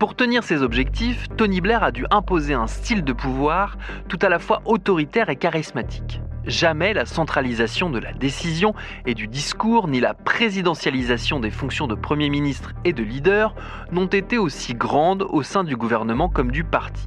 Pour 0.00 0.14
tenir 0.14 0.44
ses 0.44 0.62
objectifs, 0.62 1.26
Tony 1.36 1.60
Blair 1.60 1.84
a 1.84 1.92
dû 1.92 2.06
imposer 2.10 2.54
un 2.54 2.66
style 2.66 3.04
de 3.04 3.12
pouvoir 3.12 3.76
tout 4.08 4.18
à 4.22 4.30
la 4.30 4.38
fois 4.38 4.62
autoritaire 4.64 5.28
et 5.28 5.36
charismatique. 5.36 6.22
Jamais 6.46 6.94
la 6.94 7.04
centralisation 7.04 7.90
de 7.90 7.98
la 7.98 8.14
décision 8.14 8.74
et 9.04 9.12
du 9.12 9.26
discours, 9.26 9.88
ni 9.88 10.00
la 10.00 10.14
présidentialisation 10.14 11.38
des 11.38 11.50
fonctions 11.50 11.86
de 11.86 11.94
Premier 11.94 12.30
ministre 12.30 12.72
et 12.86 12.94
de 12.94 13.02
leader 13.02 13.54
n'ont 13.92 14.06
été 14.06 14.38
aussi 14.38 14.72
grandes 14.72 15.26
au 15.28 15.42
sein 15.42 15.64
du 15.64 15.76
gouvernement 15.76 16.30
comme 16.30 16.50
du 16.50 16.64
parti. 16.64 17.06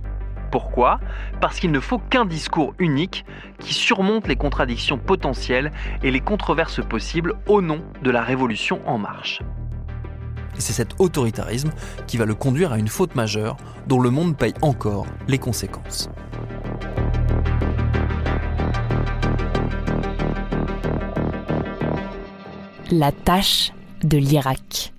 Pourquoi? 0.51 0.99
Parce 1.41 1.59
qu'il 1.59 1.71
ne 1.71 1.79
faut 1.79 1.97
qu'un 1.97 2.25
discours 2.25 2.75
unique 2.77 3.25
qui 3.57 3.73
surmonte 3.73 4.27
les 4.27 4.35
contradictions 4.35 4.99
potentielles 4.99 5.71
et 6.03 6.11
les 6.11 6.21
controverses 6.21 6.85
possibles 6.85 7.33
au 7.47 7.63
nom 7.63 7.79
de 8.03 8.11
la 8.11 8.21
révolution 8.21 8.81
en 8.85 8.99
marche. 8.99 9.41
Et 10.63 10.65
c'est 10.65 10.71
cet 10.71 10.97
autoritarisme 11.01 11.71
qui 12.07 12.15
va 12.15 12.23
le 12.23 12.35
conduire 12.35 12.71
à 12.71 12.79
une 12.79 12.87
faute 12.87 13.15
majeure 13.15 13.57
dont 13.85 13.99
le 13.99 14.09
monde 14.09 14.37
paye 14.37 14.53
encore 14.61 15.05
les 15.27 15.37
conséquences. 15.37 16.09
La 22.91 23.11
tâche 23.11 23.73
de 24.03 24.17
l'Irak. 24.17 24.93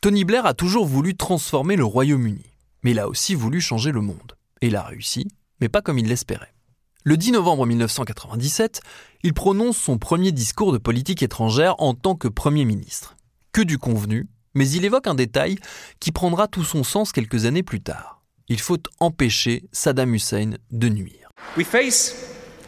Tony 0.00 0.24
Blair 0.24 0.46
a 0.46 0.54
toujours 0.54 0.86
voulu 0.86 1.16
transformer 1.16 1.74
le 1.74 1.84
Royaume-Uni, 1.84 2.44
mais 2.84 2.92
il 2.92 3.00
a 3.00 3.08
aussi 3.08 3.34
voulu 3.34 3.60
changer 3.60 3.90
le 3.90 4.02
monde. 4.02 4.36
Et 4.60 4.68
il 4.68 4.76
a 4.76 4.84
réussi, 4.84 5.26
mais 5.60 5.68
pas 5.68 5.82
comme 5.82 5.98
il 5.98 6.06
l'espérait. 6.06 6.54
Le 7.02 7.16
10 7.16 7.32
novembre 7.32 7.66
1997, 7.66 8.82
il 9.24 9.34
prononce 9.34 9.78
son 9.78 9.98
premier 9.98 10.30
discours 10.30 10.72
de 10.72 10.78
politique 10.78 11.24
étrangère 11.24 11.74
en 11.78 11.94
tant 11.94 12.14
que 12.14 12.28
Premier 12.28 12.64
ministre. 12.64 13.16
Que 13.50 13.62
du 13.62 13.78
convenu, 13.78 14.28
mais 14.54 14.68
il 14.70 14.84
évoque 14.84 15.06
un 15.06 15.14
détail 15.14 15.56
qui 16.00 16.12
prendra 16.12 16.48
tout 16.48 16.64
son 16.64 16.84
sens 16.84 17.12
quelques 17.12 17.44
années 17.44 17.62
plus 17.62 17.80
tard. 17.80 18.22
Il 18.48 18.60
faut 18.60 18.78
empêcher 19.00 19.64
Saddam 19.72 20.14
Hussein 20.14 20.56
de 20.70 20.88
nuire. 20.88 21.30
We 21.56 21.64
face 21.64 22.14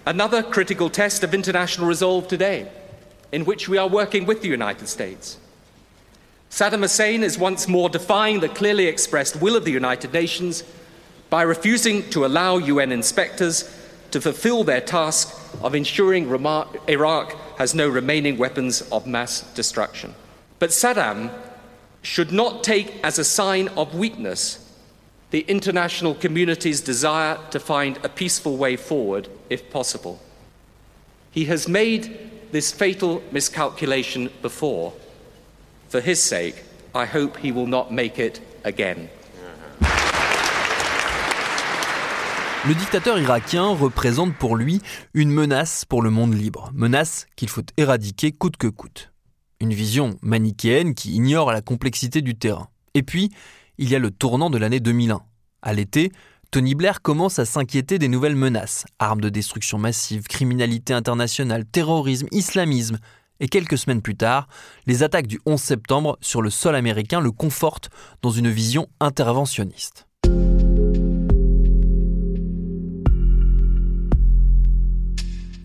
another 0.06 0.42
critical 0.42 0.90
test 0.90 1.22
of 1.24 1.34
international 1.34 1.88
resolve 1.88 2.28
today, 2.28 2.66
in 3.32 3.42
which 3.42 3.68
we 3.68 3.78
are 3.78 3.88
working 3.88 4.26
with 4.26 4.40
the 4.40 4.48
United 4.48 4.88
States. 4.88 5.38
Saddam 6.50 6.82
Hussein 6.82 7.22
is 7.22 7.38
once 7.38 7.68
more 7.68 7.90
defying 7.90 8.40
the 8.40 8.48
clearly 8.48 8.86
expressed 8.86 9.36
will 9.40 9.56
of 9.56 9.64
the 9.64 9.72
United 9.72 10.12
Nations 10.12 10.64
by 11.28 11.42
refusing 11.42 12.08
to 12.10 12.24
allow 12.24 12.56
UN 12.56 12.92
inspectors 12.92 13.64
to 14.12 14.20
fulfill 14.20 14.64
their 14.64 14.80
task 14.80 15.34
of 15.62 15.74
ensuring 15.74 16.28
Iraq 16.88 17.34
has 17.58 17.74
no 17.74 17.88
remaining 17.88 18.38
weapons 18.38 18.82
of 18.92 19.06
mass 19.06 19.42
destruction. 19.54 20.14
But 20.58 20.70
Saddam 20.70 21.30
should 22.06 22.30
not 22.30 22.62
take 22.62 22.94
as 23.02 23.18
a 23.18 23.24
sign 23.24 23.66
of 23.76 23.92
weakness 23.96 24.60
the 25.32 25.40
international 25.48 26.14
community's 26.14 26.80
desire 26.80 27.36
to 27.50 27.58
find 27.58 27.98
a 28.04 28.08
peaceful 28.08 28.56
way 28.56 28.76
forward, 28.76 29.28
if 29.50 29.68
possible. 29.70 30.20
He 31.32 31.46
has 31.46 31.66
made 31.66 32.16
this 32.52 32.70
fatal 32.70 33.22
miscalculation 33.32 34.30
before. 34.40 34.92
For 35.88 36.00
his 36.00 36.22
sake, 36.22 36.62
I 36.94 37.06
hope 37.06 37.38
he 37.38 37.50
will 37.50 37.66
not 37.66 37.90
make 37.90 38.20
it 38.20 38.40
again. 38.64 39.08
Le 42.68 42.74
dictateur 42.74 43.18
irakien 43.18 43.76
représente 43.76 44.36
pour 44.38 44.56
lui 44.56 44.80
une 45.12 45.30
menace 45.30 45.84
pour 45.84 46.02
le 46.02 46.10
monde 46.10 46.34
libre, 46.34 46.70
menace 46.72 47.26
qu'il 47.34 47.48
faut 47.48 47.66
éradiquer 47.76 48.30
coûte 48.30 48.56
que 48.56 48.68
coûte. 48.68 49.10
Une 49.60 49.72
vision 49.72 50.18
manichéenne 50.22 50.94
qui 50.94 51.14
ignore 51.14 51.50
la 51.50 51.62
complexité 51.62 52.20
du 52.22 52.36
terrain. 52.36 52.68
Et 52.94 53.02
puis, 53.02 53.30
il 53.78 53.88
y 53.88 53.94
a 53.94 53.98
le 53.98 54.10
tournant 54.10 54.50
de 54.50 54.58
l'année 54.58 54.80
2001. 54.80 55.22
À 55.62 55.72
l'été, 55.72 56.12
Tony 56.50 56.74
Blair 56.74 57.02
commence 57.02 57.38
à 57.38 57.44
s'inquiéter 57.44 57.98
des 57.98 58.08
nouvelles 58.08 58.36
menaces 58.36 58.86
armes 58.98 59.20
de 59.20 59.28
destruction 59.28 59.78
massive, 59.78 60.24
criminalité 60.24 60.92
internationale, 60.92 61.64
terrorisme, 61.64 62.28
islamisme. 62.30 62.98
Et 63.40 63.48
quelques 63.48 63.76
semaines 63.76 64.00
plus 64.00 64.16
tard, 64.16 64.48
les 64.86 65.02
attaques 65.02 65.26
du 65.26 65.40
11 65.44 65.60
septembre 65.60 66.16
sur 66.20 66.40
le 66.40 66.48
sol 66.48 66.74
américain 66.74 67.20
le 67.20 67.32
confortent 67.32 67.90
dans 68.22 68.30
une 68.30 68.48
vision 68.48 68.88
interventionniste. 69.00 70.05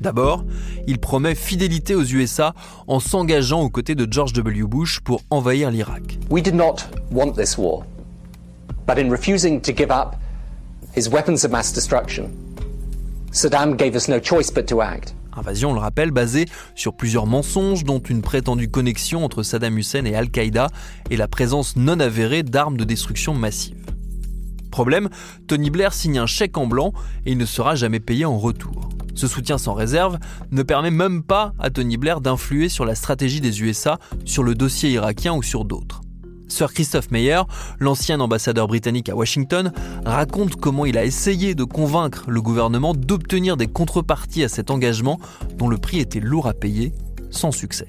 D'abord, 0.01 0.43
il 0.88 0.98
promet 0.98 1.36
fidélité 1.36 1.93
aux 1.93 2.03
USA 2.03 2.55
en 2.88 3.00
s'engageant 3.00 3.62
aux 3.62 3.70
côtés 3.70 3.93
de 3.93 4.12
George 4.12 4.34
W. 4.34 4.63
Bush 4.63 5.00
pour 5.00 5.22
envahir 5.29 5.70
l'Irak. 5.70 6.17
We 6.31 6.41
did 6.41 6.55
not 6.55 6.77
want 7.12 7.34
this 7.34 7.55
war, 7.55 7.84
but 8.88 8.98
in 8.98 9.12
refusing 9.12 9.62
to 9.62 9.72
give 9.72 9.91
up 9.91 10.15
his 10.98 11.08
weapons 11.08 11.46
of 11.46 11.51
mass 11.51 11.72
destruction, 11.72 12.31
Saddam 13.31 13.77
gave 13.77 13.96
us 13.96 14.08
no 14.08 14.20
choice 14.20 14.51
but 14.51 14.65
to 14.65 14.81
act. 14.81 15.13
Invasion, 15.38 15.70
on 15.70 15.74
le 15.74 15.79
rappelle, 15.79 16.10
basée 16.10 16.46
sur 16.74 16.96
plusieurs 16.96 17.27
mensonges, 17.27 17.84
dont 17.84 18.00
une 18.00 18.24
prétendue 18.24 18.70
connexion 18.70 19.24
entre 19.24 19.43
Saddam 19.43 19.77
Hussein 19.77 20.05
et 20.05 20.15
Al-Qaïda 20.15 20.67
et 21.12 21.15
la 21.15 21.27
présence 21.27 21.75
non 21.75 22.00
avérée 22.00 22.41
d'armes 22.41 22.75
de 22.75 22.84
destruction 22.84 23.36
massive. 23.36 23.77
Problème, 24.72 25.10
Tony 25.48 25.70
Blair 25.70 25.93
signe 25.93 26.17
un 26.17 26.25
chèque 26.25 26.58
en 26.58 26.65
blanc 26.65 26.91
et 27.27 27.34
il 27.34 27.38
ne 27.38 27.46
sera 27.46 27.75
jamais 27.75 28.00
payé 28.00 28.25
en 28.25 28.39
retour. 28.39 28.89
Ce 29.15 29.27
soutien 29.27 29.58
sans 29.58 29.74
réserve 29.74 30.18
ne 30.51 30.63
permet 30.63 30.91
même 30.91 31.24
pas 31.24 31.53
à 31.60 31.70
Tony 31.70 31.98
Blair 31.98 32.22
d'influer 32.22 32.70
sur 32.70 32.86
la 32.86 32.96
stratégie 32.96 33.41
des 33.41 33.62
USA 33.62 34.00
sur 34.25 34.44
le 34.44 34.56
dossier 34.56 34.91
irakien 34.91 35.34
ou 35.34 35.44
sur 35.44 35.65
d'autres. 35.65 36.01
Sir 36.51 36.74
Christophe 36.74 37.12
Meyer, 37.12 37.41
l'ancien 37.80 38.20
ambassadeur 38.20 38.68
britannique 38.68 39.08
à 39.08 39.15
Washington, 39.15 39.72
raconte 40.06 40.58
comment 40.58 40.86
il 40.86 40.98
a 40.98 41.06
essayé 41.06 41.56
de 41.56 41.63
convaincre 41.63 42.25
le 42.27 42.41
gouvernement 42.41 42.94
d'obtenir 42.94 43.56
des 43.56 43.68
contreparties 43.68 44.44
à 44.44 44.50
cet 44.50 44.70
engagement 44.70 45.18
dont 45.58 45.70
le 45.70 45.77
prix 45.77 46.00
était 46.00 46.20
lourd 46.20 46.48
à 46.48 46.53
payer, 46.53 46.94
sans 47.30 47.51
succès. 47.51 47.88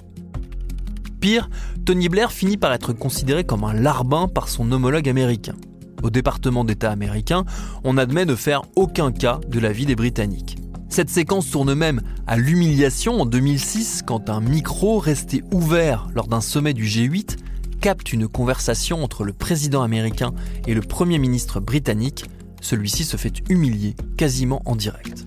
Pire, 1.20 1.50
Tony 1.84 2.08
Blair 2.08 2.30
finit 2.30 2.56
par 2.56 2.72
être 2.72 2.92
considéré 2.92 3.42
comme 3.44 3.64
un 3.64 3.74
larbin 3.74 4.28
par 4.28 4.48
son 4.48 4.70
homologue 4.70 5.08
américain. 5.08 5.56
Au 6.04 6.10
département 6.10 6.64
d'État 6.64 6.90
américain, 6.90 7.44
on 7.82 7.96
admet 7.96 8.24
ne 8.24 8.36
faire 8.36 8.62
aucun 8.76 9.10
cas 9.10 9.40
de 9.48 9.58
la 9.58 9.72
vie 9.72 9.86
des 9.86 9.96
Britanniques. 9.96 10.61
Cette 10.92 11.08
séquence 11.08 11.50
tourne 11.50 11.72
même 11.72 12.02
à 12.26 12.36
l'humiliation 12.36 13.22
en 13.22 13.24
2006 13.24 14.02
quand 14.06 14.28
un 14.28 14.42
micro 14.42 14.98
resté 14.98 15.42
ouvert 15.50 16.08
lors 16.14 16.26
d'un 16.26 16.42
sommet 16.42 16.74
du 16.74 16.84
G8 16.84 17.38
capte 17.80 18.12
une 18.12 18.28
conversation 18.28 19.02
entre 19.02 19.24
le 19.24 19.32
président 19.32 19.82
américain 19.82 20.34
et 20.66 20.74
le 20.74 20.82
Premier 20.82 21.18
ministre 21.18 21.60
britannique, 21.60 22.26
celui-ci 22.60 23.04
se 23.04 23.16
fait 23.16 23.32
humilier 23.48 23.96
quasiment 24.18 24.60
en 24.66 24.76
direct. 24.76 25.26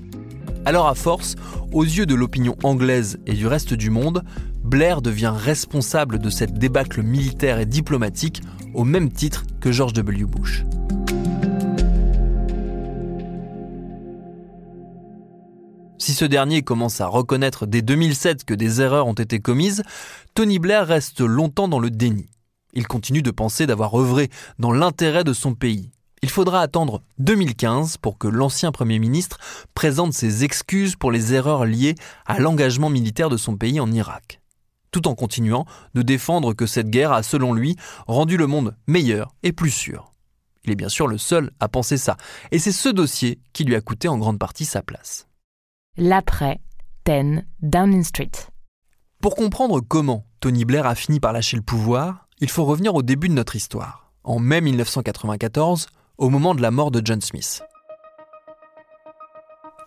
Alors 0.65 0.87
à 0.87 0.93
force, 0.93 1.33
aux 1.71 1.83
yeux 1.83 2.05
de 2.05 2.13
l'opinion 2.13 2.55
anglaise 2.61 3.17
et 3.25 3.33
du 3.33 3.47
reste 3.47 3.73
du 3.73 3.89
monde, 3.89 4.23
Blair 4.63 5.01
devient 5.01 5.33
responsable 5.35 6.19
de 6.19 6.29
cette 6.29 6.59
débâcle 6.59 7.01
militaire 7.01 7.57
et 7.57 7.65
diplomatique 7.65 8.43
au 8.75 8.83
même 8.83 9.11
titre 9.11 9.45
que 9.61 9.71
George 9.71 9.93
W. 9.93 10.25
Bush. 10.25 10.63
Si 16.05 16.13
ce 16.13 16.25
dernier 16.25 16.61
commence 16.61 17.01
à 17.01 17.07
reconnaître 17.07 17.65
dès 17.65 17.81
2007 17.81 18.45
que 18.45 18.53
des 18.53 18.79
erreurs 18.79 19.07
ont 19.07 19.13
été 19.13 19.39
commises, 19.39 19.81
Tony 20.35 20.59
Blair 20.59 20.85
reste 20.85 21.21
longtemps 21.21 21.67
dans 21.67 21.79
le 21.79 21.89
déni. 21.89 22.27
Il 22.73 22.85
continue 22.85 23.23
de 23.23 23.31
penser 23.31 23.65
d'avoir 23.65 23.99
œuvré 23.99 24.29
dans 24.59 24.71
l'intérêt 24.71 25.23
de 25.23 25.33
son 25.33 25.55
pays. 25.55 25.89
Il 26.21 26.29
faudra 26.29 26.61
attendre 26.61 27.01
2015 27.17 27.97
pour 27.97 28.19
que 28.19 28.27
l'ancien 28.27 28.71
Premier 28.71 28.99
ministre 28.99 29.39
présente 29.73 30.13
ses 30.13 30.43
excuses 30.43 30.95
pour 30.95 31.11
les 31.11 31.33
erreurs 31.33 31.65
liées 31.65 31.95
à 32.27 32.37
l'engagement 32.37 32.91
militaire 32.91 33.29
de 33.29 33.37
son 33.37 33.57
pays 33.57 33.79
en 33.79 33.91
Irak, 33.91 34.41
tout 34.91 35.07
en 35.07 35.15
continuant 35.15 35.65
de 35.95 36.03
défendre 36.03 36.53
que 36.53 36.67
cette 36.67 36.91
guerre 36.91 37.13
a, 37.13 37.23
selon 37.23 37.51
lui, 37.51 37.77
rendu 38.05 38.37
le 38.37 38.45
monde 38.45 38.75
meilleur 38.85 39.33
et 39.41 39.53
plus 39.53 39.71
sûr. 39.71 40.11
Il 40.65 40.71
est 40.71 40.75
bien 40.75 40.87
sûr 40.87 41.07
le 41.07 41.17
seul 41.17 41.49
à 41.59 41.67
penser 41.67 41.97
ça, 41.97 42.15
et 42.51 42.59
c'est 42.59 42.71
ce 42.71 42.89
dossier 42.89 43.39
qui 43.53 43.63
lui 43.63 43.73
a 43.73 43.81
coûté 43.81 44.07
en 44.07 44.19
grande 44.19 44.37
partie 44.37 44.65
sa 44.65 44.83
place. 44.83 45.25
L'après 45.97 46.59
10 47.05 47.45
Downing 47.61 48.03
Street. 48.03 48.31
Pour 49.21 49.33
comprendre 49.33 49.79
comment 49.79 50.25
Tony 50.41 50.65
Blair 50.65 50.85
a 50.85 50.93
fini 50.93 51.21
par 51.21 51.31
lâcher 51.31 51.55
le 51.55 51.63
pouvoir, 51.63 52.27
il 52.41 52.49
faut 52.49 52.65
revenir 52.65 52.95
au 52.95 53.01
début 53.01 53.29
de 53.29 53.33
notre 53.33 53.55
histoire, 53.55 54.11
en 54.25 54.39
mai 54.39 54.59
1994, 54.59 55.87
au 56.17 56.29
moment 56.29 56.53
de 56.53 56.61
la 56.61 56.69
mort 56.69 56.91
de 56.91 57.01
John 57.01 57.21
Smith. 57.21 57.63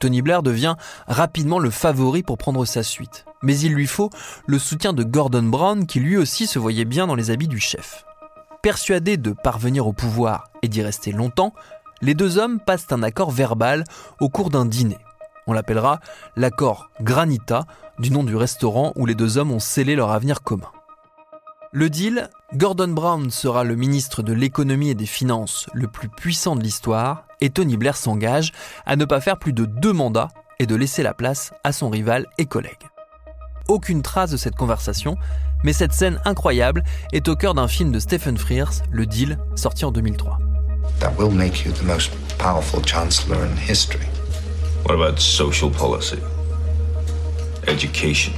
Tony 0.01 0.23
Blair 0.23 0.43
devient 0.43 0.77
rapidement 1.07 1.59
le 1.59 1.69
favori 1.69 2.23
pour 2.23 2.39
prendre 2.39 2.65
sa 2.65 2.83
suite, 2.83 3.27
mais 3.43 3.59
il 3.59 3.75
lui 3.75 3.87
faut 3.87 4.09
le 4.47 4.59
soutien 4.59 4.95
de 4.95 5.05
Gordon 5.05 5.43
Brown 5.43 5.85
qui 5.85 6.01
lui 6.01 6.17
aussi 6.17 6.47
se 6.47 6.59
voyait 6.59 6.87
bien 6.87 7.07
dans 7.07 7.17
les 7.17 7.31
habits 7.31 7.49
du 7.49 7.61
chef. 7.61 8.07
Persuadés 8.63 9.19
de 9.19 9.33
parvenir 9.33 9.87
au 9.87 9.93
pouvoir 9.93 10.49
et 10.63 10.69
d'y 10.69 10.81
rester 10.81 11.13
longtemps, 11.13 11.53
les 12.01 12.15
deux 12.15 12.39
hommes 12.39 12.61
passent 12.61 12.91
un 12.93 13.03
accord 13.03 13.31
verbal 13.31 13.85
au 14.21 14.31
cours 14.31 14.49
d'un 14.49 14.65
dîner. 14.65 14.97
On 15.49 15.55
l'appellera 15.55 16.01
l'accord 16.37 16.91
Granita, 17.01 17.65
du 17.99 18.11
nom 18.11 18.23
du 18.23 18.37
restaurant 18.37 18.93
où 18.97 19.07
les 19.07 19.15
deux 19.15 19.39
hommes 19.39 19.51
ont 19.51 19.59
scellé 19.59 19.97
leur 19.97 20.11
avenir 20.11 20.43
commun. 20.43 20.71
Le 21.73 21.89
deal, 21.89 22.29
Gordon 22.55 22.89
Brown 22.89 23.31
sera 23.31 23.65
le 23.65 23.75
ministre 23.75 24.23
de 24.23 24.35
l'économie 24.35 24.91
et 24.91 24.95
des 24.95 25.07
finances 25.07 25.67
le 25.73 25.89
plus 25.89 26.11
puissant 26.11 26.55
de 26.55 26.63
l'histoire 26.63 27.25
et 27.41 27.49
Tony 27.49 27.79
Blair 27.79 27.97
s'engage 27.97 28.53
à 28.85 28.97
ne 28.97 29.07
pas 29.07 29.23
faire 29.23 29.39
plus 29.39 29.55
de 29.55 29.65
deux 29.65 29.93
mandats 29.95 30.29
et 30.59 30.67
de 30.67 30.77
laisser 30.77 31.03
la 31.03 31.15
place 31.15 31.53
à 31.65 31.73
son 31.73 31.89
rival 31.89 32.27
et 32.37 32.45
collègue. 32.45 32.89
Aucune 33.69 34.03
trace 34.03 34.31
de 34.31 34.37
cette 34.37 34.57
conversation, 34.57 35.17
mais 35.65 35.73
cette 35.73 35.93
scène 35.95 36.21
incroyable 36.27 36.85
est 37.13 37.27
au 37.29 37.37
cœur 37.37 37.55
d'un 37.55 37.69
film 37.69 37.91
de 37.91 38.01
Stephen 38.01 38.37
Frears, 38.37 38.83
Le 38.91 39.07
Deal, 39.07 39.39
sorti 39.55 39.87
en 39.87 39.93
2003. 39.93 40.39
That 41.01 41.13
will 41.19 41.31
make 41.31 41.65
you 41.65 41.73
the 41.73 41.85
most 41.85 42.13
powerful 42.39 42.83
chancellor 42.85 43.39
in 43.43 43.57
history. 43.57 44.07
What 44.85 44.95
about 44.95 45.19
social 45.19 45.71
policy? 45.71 46.21
Education? 47.67 48.35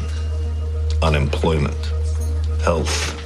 Unemployment? 1.03 1.93
Health? 2.63 3.17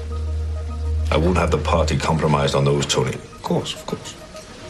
I 1.10 1.16
won't 1.16 1.36
have 1.36 1.50
the 1.50 1.58
party 1.58 1.96
compromised 1.96 2.54
on 2.54 2.64
those, 2.64 2.86
Tony. 2.86 3.14
Of 3.14 3.42
course, 3.42 3.74
of 3.74 3.86
course. 3.86 4.14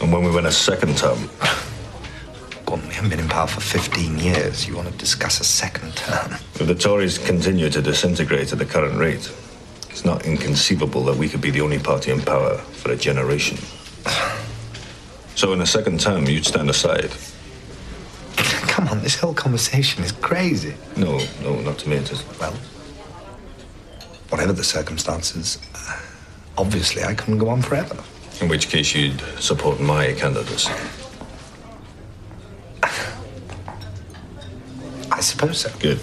And 0.01 0.11
when 0.11 0.23
we 0.23 0.31
win 0.31 0.45
a 0.45 0.51
second 0.51 0.97
term. 0.97 1.29
Gordon, 2.65 2.87
we 2.87 2.93
haven't 2.95 3.09
been 3.09 3.19
in 3.19 3.27
power 3.27 3.47
for 3.47 3.61
15 3.61 4.17
years. 4.17 4.67
You 4.67 4.75
want 4.75 4.89
to 4.89 4.97
discuss 4.97 5.39
a 5.39 5.43
second 5.43 5.95
term? 5.95 6.33
If 6.33 6.67
the 6.67 6.75
Tories 6.75 7.17
continue 7.17 7.69
to 7.69 7.81
disintegrate 7.81 8.51
at 8.51 8.59
the 8.59 8.65
current 8.65 8.97
rate, 8.97 9.31
it's 9.89 10.03
not 10.05 10.25
inconceivable 10.25 11.03
that 11.05 11.15
we 11.15 11.29
could 11.29 11.41
be 11.41 11.51
the 11.51 11.61
only 11.61 11.79
party 11.79 12.11
in 12.11 12.21
power 12.21 12.57
for 12.57 12.91
a 12.91 12.97
generation. 12.97 13.57
So 15.35 15.51
in 15.51 15.59
a 15.59 15.65
second 15.65 15.99
term, 15.99 16.27
you'd 16.27 16.45
stand 16.45 16.69
aside. 16.69 17.11
Come 18.75 18.89
on, 18.89 19.01
this 19.01 19.15
whole 19.15 19.33
conversation 19.33 20.03
is 20.03 20.11
crazy. 20.11 20.73
No, 20.97 21.17
no, 21.41 21.61
not 21.61 21.77
to 21.77 21.87
me. 21.87 21.95
It 21.95 22.11
is. 22.11 22.25
Well, 22.41 22.51
whatever 24.29 24.51
the 24.51 24.65
circumstances, 24.65 25.59
obviously 26.57 27.01
I 27.01 27.13
couldn't 27.13 27.37
go 27.37 27.47
on 27.47 27.61
forever. 27.61 27.95
In 28.41 28.49
which 28.49 28.67
case 28.67 28.93
you'd 28.93 29.21
support 29.39 29.79
my 29.79 30.11
candidacy. 30.11 30.73
I 35.09 35.21
suppose 35.21 35.59
so. 35.59 35.69
Good. 35.79 35.99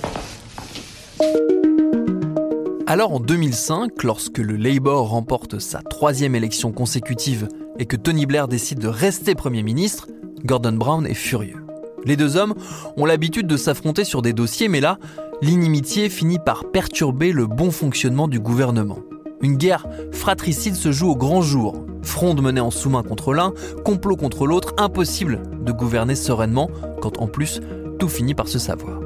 Alors 2.86 3.12
en 3.12 3.20
2005, 3.20 4.02
lorsque 4.02 4.38
le 4.38 4.56
Labour 4.56 5.10
remporte 5.10 5.58
sa 5.58 5.82
troisième 5.82 6.34
élection 6.34 6.72
consécutive 6.72 7.48
et 7.78 7.84
que 7.84 7.96
Tony 7.96 8.24
Blair 8.24 8.48
décide 8.48 8.78
de 8.78 8.88
rester 8.88 9.34
Premier 9.34 9.62
ministre, 9.62 10.08
Gordon 10.46 10.72
Brown 10.72 11.06
est 11.06 11.12
furieux. 11.12 11.61
Les 12.04 12.16
deux 12.16 12.36
hommes 12.36 12.54
ont 12.96 13.04
l'habitude 13.04 13.46
de 13.46 13.56
s'affronter 13.56 14.04
sur 14.04 14.22
des 14.22 14.32
dossiers, 14.32 14.68
mais 14.68 14.80
là, 14.80 14.98
l'inimitié 15.40 16.08
finit 16.08 16.38
par 16.38 16.70
perturber 16.70 17.32
le 17.32 17.46
bon 17.46 17.70
fonctionnement 17.70 18.28
du 18.28 18.40
gouvernement. 18.40 18.98
Une 19.40 19.56
guerre 19.56 19.86
fratricide 20.12 20.74
se 20.74 20.92
joue 20.92 21.10
au 21.10 21.16
grand 21.16 21.42
jour. 21.42 21.84
Fronde 22.02 22.42
menée 22.42 22.60
en 22.60 22.70
sous-main 22.70 23.02
contre 23.02 23.34
l'un, 23.34 23.52
complot 23.84 24.16
contre 24.16 24.46
l'autre, 24.46 24.72
impossible 24.78 25.40
de 25.64 25.72
gouverner 25.72 26.14
sereinement 26.14 26.70
quand 27.00 27.20
en 27.20 27.26
plus 27.26 27.60
tout 27.98 28.08
finit 28.08 28.34
par 28.34 28.48
se 28.48 28.58
savoir. 28.58 29.00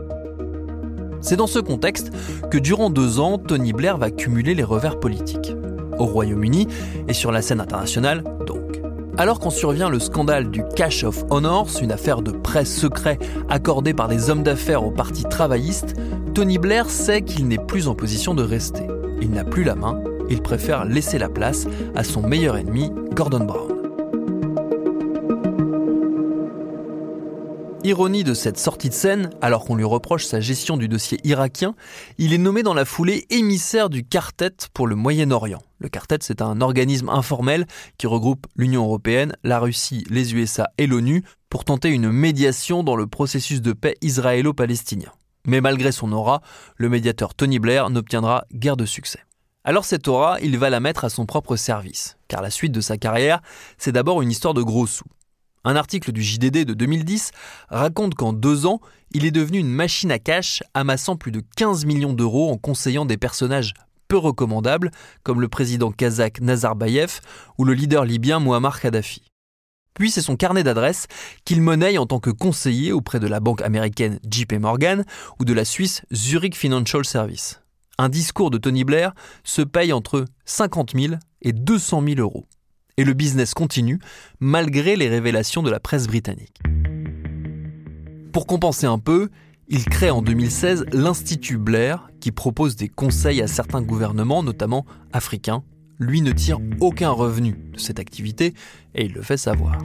C'est 1.20 1.36
dans 1.36 1.46
ce 1.46 1.58
contexte 1.58 2.12
que 2.50 2.58
durant 2.58 2.88
deux 2.90 3.18
ans, 3.18 3.38
Tony 3.38 3.72
Blair 3.72 3.98
va 3.98 4.10
cumuler 4.10 4.54
les 4.54 4.62
revers 4.62 5.00
politiques. 5.00 5.54
Au 5.98 6.04
Royaume-Uni 6.04 6.68
et 7.08 7.14
sur 7.14 7.32
la 7.32 7.42
scène 7.42 7.60
internationale. 7.60 8.22
Alors 9.18 9.40
qu'en 9.40 9.50
survient 9.50 9.88
le 9.88 9.98
scandale 9.98 10.50
du 10.50 10.62
Cash 10.74 11.04
of 11.04 11.24
Honors, 11.30 11.70
une 11.80 11.92
affaire 11.92 12.22
de 12.22 12.32
prêt 12.32 12.64
secret 12.64 13.18
accordée 13.48 13.94
par 13.94 14.08
des 14.08 14.30
hommes 14.30 14.42
d'affaires 14.42 14.84
au 14.84 14.90
parti 14.90 15.24
travailliste, 15.24 15.94
Tony 16.34 16.58
Blair 16.58 16.90
sait 16.90 17.22
qu'il 17.22 17.48
n'est 17.48 17.56
plus 17.56 17.88
en 17.88 17.94
position 17.94 18.34
de 18.34 18.42
rester. 18.42 18.86
Il 19.22 19.30
n'a 19.30 19.44
plus 19.44 19.64
la 19.64 19.74
main 19.74 20.02
il 20.28 20.42
préfère 20.42 20.84
laisser 20.84 21.18
la 21.18 21.28
place 21.28 21.66
à 21.94 22.04
son 22.04 22.22
meilleur 22.22 22.56
ennemi, 22.56 22.90
Gordon 23.14 23.44
Brown. 23.44 23.75
Ironie 27.86 28.24
de 28.24 28.34
cette 28.34 28.58
sortie 28.58 28.88
de 28.88 28.94
scène, 28.94 29.30
alors 29.40 29.64
qu'on 29.64 29.76
lui 29.76 29.84
reproche 29.84 30.24
sa 30.24 30.40
gestion 30.40 30.76
du 30.76 30.88
dossier 30.88 31.20
irakien, 31.22 31.76
il 32.18 32.32
est 32.32 32.38
nommé 32.38 32.64
dans 32.64 32.74
la 32.74 32.84
foulée 32.84 33.26
émissaire 33.30 33.90
du 33.90 34.02
Quartet 34.02 34.56
pour 34.74 34.88
le 34.88 34.96
Moyen-Orient. 34.96 35.62
Le 35.78 35.88
Quartet, 35.88 36.18
c'est 36.22 36.42
un 36.42 36.60
organisme 36.62 37.08
informel 37.08 37.64
qui 37.96 38.08
regroupe 38.08 38.48
l'Union 38.56 38.82
européenne, 38.82 39.36
la 39.44 39.60
Russie, 39.60 40.04
les 40.10 40.34
USA 40.34 40.68
et 40.78 40.88
l'ONU 40.88 41.22
pour 41.48 41.64
tenter 41.64 41.90
une 41.90 42.10
médiation 42.10 42.82
dans 42.82 42.96
le 42.96 43.06
processus 43.06 43.62
de 43.62 43.72
paix 43.72 43.94
israélo-palestinien. 44.02 45.12
Mais 45.46 45.60
malgré 45.60 45.92
son 45.92 46.10
aura, 46.10 46.42
le 46.74 46.88
médiateur 46.88 47.36
Tony 47.36 47.60
Blair 47.60 47.88
n'obtiendra 47.88 48.46
guère 48.52 48.76
de 48.76 48.84
succès. 48.84 49.20
Alors 49.62 49.84
cette 49.84 50.08
aura, 50.08 50.40
il 50.40 50.58
va 50.58 50.70
la 50.70 50.80
mettre 50.80 51.04
à 51.04 51.08
son 51.08 51.24
propre 51.24 51.54
service, 51.54 52.16
car 52.26 52.42
la 52.42 52.50
suite 52.50 52.72
de 52.72 52.80
sa 52.80 52.98
carrière, 52.98 53.42
c'est 53.78 53.92
d'abord 53.92 54.22
une 54.22 54.32
histoire 54.32 54.54
de 54.54 54.62
gros 54.62 54.88
sous. 54.88 55.04
Un 55.66 55.74
article 55.76 56.12
du 56.12 56.22
JDD 56.22 56.64
de 56.64 56.74
2010 56.74 57.32
raconte 57.68 58.14
qu'en 58.14 58.32
deux 58.32 58.66
ans, 58.66 58.80
il 59.10 59.26
est 59.26 59.32
devenu 59.32 59.58
une 59.58 59.68
machine 59.68 60.12
à 60.12 60.20
cash, 60.20 60.62
amassant 60.74 61.16
plus 61.16 61.32
de 61.32 61.42
15 61.56 61.84
millions 61.84 62.12
d'euros 62.12 62.52
en 62.52 62.56
conseillant 62.56 63.04
des 63.04 63.16
personnages 63.16 63.74
peu 64.06 64.16
recommandables, 64.16 64.92
comme 65.24 65.40
le 65.40 65.48
président 65.48 65.90
kazakh 65.90 66.40
Nazarbayev 66.40 67.20
ou 67.58 67.64
le 67.64 67.74
leader 67.74 68.04
libyen 68.04 68.38
Muammar 68.38 68.80
Kadhafi. 68.80 69.22
Puis 69.92 70.12
c'est 70.12 70.22
son 70.22 70.36
carnet 70.36 70.62
d'adresses 70.62 71.08
qu'il 71.44 71.60
monnaie 71.60 71.98
en 71.98 72.06
tant 72.06 72.20
que 72.20 72.30
conseiller 72.30 72.92
auprès 72.92 73.18
de 73.18 73.26
la 73.26 73.40
banque 73.40 73.62
américaine 73.62 74.20
JP 74.30 74.54
Morgan 74.60 75.04
ou 75.40 75.44
de 75.44 75.52
la 75.52 75.64
Suisse 75.64 76.02
Zurich 76.12 76.56
Financial 76.56 77.04
Service 77.04 77.60
un 77.98 78.08
discours 78.08 78.50
de 78.50 78.58
Tony 78.58 78.84
Blair 78.84 79.12
se 79.44 79.62
paye 79.62 79.92
entre 79.92 80.24
50 80.44 80.92
000 80.98 81.14
et 81.42 81.52
200 81.52 82.02
000 82.06 82.20
euros. 82.20 82.46
Et 82.98 83.04
le 83.04 83.12
business 83.12 83.52
continue 83.52 83.98
malgré 84.40 84.96
les 84.96 85.08
révélations 85.08 85.62
de 85.62 85.70
la 85.70 85.80
presse 85.80 86.06
britannique. 86.06 86.60
Pour 88.32 88.46
compenser 88.46 88.86
un 88.86 88.98
peu, 88.98 89.28
il 89.68 89.84
crée 89.84 90.10
en 90.10 90.22
2016 90.22 90.86
l'Institut 90.92 91.58
Blair 91.58 92.08
qui 92.20 92.32
propose 92.32 92.76
des 92.76 92.88
conseils 92.88 93.42
à 93.42 93.48
certains 93.48 93.82
gouvernements, 93.82 94.42
notamment 94.42 94.86
africains. 95.12 95.62
Lui 95.98 96.22
ne 96.22 96.32
tire 96.32 96.58
aucun 96.80 97.10
revenu 97.10 97.58
de 97.72 97.78
cette 97.78 97.98
activité 97.98 98.54
et 98.94 99.06
il 99.06 99.12
le 99.12 99.22
fait 99.22 99.36
savoir. 99.36 99.78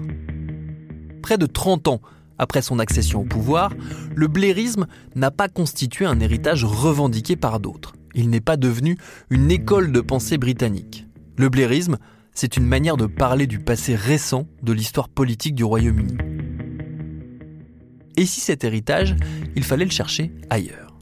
Près 1.21 1.37
de 1.37 1.45
30 1.45 1.87
ans 1.87 2.01
après 2.37 2.61
son 2.61 2.79
accession 2.79 3.21
au 3.21 3.25
pouvoir, 3.25 3.71
le 4.15 4.27
blairisme 4.27 4.87
n'a 5.15 5.31
pas 5.31 5.47
constitué 5.47 6.05
un 6.05 6.19
héritage 6.19 6.63
revendiqué 6.63 7.35
par 7.35 7.59
d'autres. 7.59 7.93
Il 8.15 8.29
n'est 8.29 8.41
pas 8.41 8.57
devenu 8.57 8.97
une 9.29 9.51
école 9.51 9.91
de 9.91 10.01
pensée 10.01 10.37
britannique. 10.37 11.07
Le 11.37 11.49
blairisme, 11.49 11.97
c'est 12.33 12.57
une 12.57 12.65
manière 12.65 12.97
de 12.97 13.05
parler 13.05 13.47
du 13.47 13.59
passé 13.59 13.95
récent 13.95 14.47
de 14.61 14.73
l'histoire 14.73 15.09
politique 15.09 15.55
du 15.55 15.63
Royaume-Uni. 15.63 16.17
Et 18.17 18.25
si 18.25 18.39
cet 18.39 18.63
héritage, 18.63 19.15
il 19.55 19.63
fallait 19.63 19.85
le 19.85 19.91
chercher 19.91 20.31
ailleurs? 20.49 20.97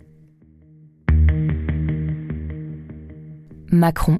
Macron, 3.71 4.19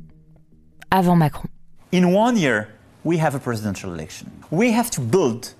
avant 0.92 1.16
Macron. 1.16 1.50
In 1.92 2.06
one 2.06 2.38
year, 2.38 2.68
we 3.04 3.20
have 3.20 3.36
a 3.36 3.40
presidential 3.40 3.94
election. 3.94 4.28
We 4.52 4.72
have 4.72 4.92
to 4.92 5.02
build, 5.02 5.56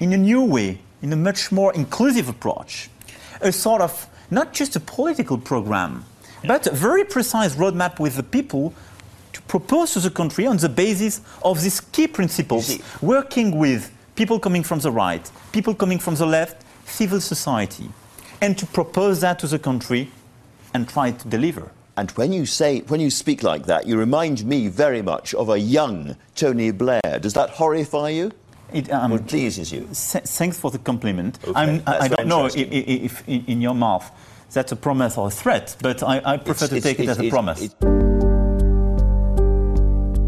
in 0.00 0.12
a 0.12 0.18
new 0.18 0.44
way, 0.44 0.78
in 1.02 1.12
a 1.12 1.16
much 1.16 1.50
more 1.50 1.72
inclusive 1.74 2.28
approach, 2.28 2.90
a 3.40 3.50
sort 3.50 3.80
of 3.80 4.08
not 4.30 4.52
just 4.52 4.76
a 4.76 4.80
political 4.80 5.38
program, 5.38 6.04
but 6.46 6.66
a 6.66 6.74
very 6.74 7.04
precise 7.04 7.56
roadmap 7.56 7.98
with 7.98 8.16
the 8.16 8.22
people 8.22 8.74
to 9.32 9.42
propose 9.42 9.92
to 9.94 10.00
the 10.00 10.10
country 10.10 10.46
on 10.46 10.56
the 10.58 10.68
basis 10.68 11.20
of 11.42 11.62
these 11.62 11.80
key 11.80 12.06
principles, 12.06 12.78
working 13.00 13.58
with 13.58 13.90
people 14.14 14.38
coming 14.38 14.62
from 14.62 14.78
the 14.80 14.90
right, 14.90 15.30
people 15.52 15.74
coming 15.74 15.98
from 15.98 16.14
the 16.16 16.26
left, 16.26 16.64
civil 16.86 17.20
society, 17.20 17.88
and 18.40 18.58
to 18.58 18.66
propose 18.66 19.20
that 19.20 19.38
to 19.38 19.46
the 19.46 19.58
country 19.58 20.10
and 20.74 20.88
try 20.88 21.10
to 21.10 21.28
deliver. 21.28 21.70
And 21.96 22.10
when 22.12 22.32
you 22.32 22.46
say, 22.46 22.80
when 22.88 23.00
you 23.00 23.10
speak 23.10 23.42
like 23.42 23.66
that, 23.66 23.86
you 23.86 23.98
remind 23.98 24.44
me 24.46 24.68
very 24.68 25.02
much 25.02 25.34
of 25.34 25.50
a 25.50 25.58
young 25.58 26.16
Tony 26.34 26.70
Blair. 26.70 27.18
Does 27.20 27.34
that 27.34 27.50
horrify 27.50 28.08
you? 28.10 28.32
It 28.72 28.90
um, 28.90 29.18
pleases 29.24 29.70
you? 29.70 29.82
thanks 29.92 30.58
for 30.58 30.70
the 30.70 30.78
compliment. 30.78 31.38
Okay, 31.46 31.52
I'm, 31.54 31.82
I 31.86 32.08
don't 32.08 32.26
know 32.26 32.46
if, 32.46 32.56
if, 32.56 33.28
if 33.28 33.28
in 33.28 33.60
your 33.60 33.74
mouth 33.74 34.10
that's 34.50 34.72
a 34.72 34.76
promise 34.76 35.18
or 35.18 35.28
a 35.28 35.30
threat, 35.30 35.76
but 35.82 36.02
I, 36.02 36.22
I 36.24 36.36
prefer 36.38 36.64
It's- 36.64 36.68
to 36.70 36.76
it's- 36.76 36.82
take 36.96 37.00
it 37.00 37.08
as 37.10 37.18
a 37.20 37.28
promise. 37.28 37.74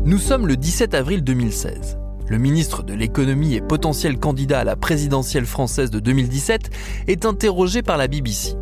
Nous 0.06 0.18
sommes 0.18 0.46
le 0.46 0.58
17 0.58 0.92
avril 0.92 1.24
2016. 1.24 1.96
Le 2.28 2.36
ministre 2.36 2.82
de 2.82 2.92
l'économie 2.92 3.54
et 3.54 3.62
potentiel 3.62 4.18
candidat 4.18 4.60
à 4.60 4.64
la 4.64 4.76
présidentielle 4.76 5.46
française 5.46 5.90
de 5.90 5.98
2017 5.98 6.68
est 7.08 7.24
interrogé 7.24 7.80
par 7.80 7.96
la 7.96 8.06
BBC. 8.06 8.54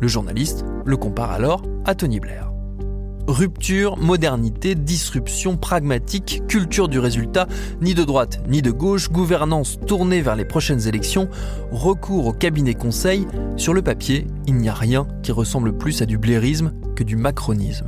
Le 0.00 0.08
journaliste 0.08 0.64
le 0.84 0.96
compare 0.96 1.30
alors 1.30 1.62
à 1.84 1.94
Tony 1.94 2.18
Blair. 2.18 2.50
Rupture, 3.28 3.98
modernité, 3.98 4.74
disruption, 4.74 5.56
pragmatique, 5.56 6.42
culture 6.48 6.88
du 6.88 6.98
résultat, 6.98 7.46
ni 7.80 7.94
de 7.94 8.02
droite 8.02 8.42
ni 8.48 8.60
de 8.60 8.72
gauche, 8.72 9.10
gouvernance 9.10 9.78
tournée 9.86 10.22
vers 10.22 10.34
les 10.34 10.44
prochaines 10.44 10.88
élections, 10.88 11.28
recours 11.70 12.26
au 12.26 12.32
cabinet 12.32 12.74
conseil, 12.74 13.28
sur 13.56 13.74
le 13.74 13.82
papier, 13.82 14.26
il 14.48 14.56
n'y 14.56 14.68
a 14.68 14.74
rien 14.74 15.06
qui 15.22 15.30
ressemble 15.30 15.72
plus 15.72 16.02
à 16.02 16.06
du 16.06 16.18
blairisme 16.18 16.72
que 16.96 17.04
du 17.04 17.14
macronisme. 17.14 17.86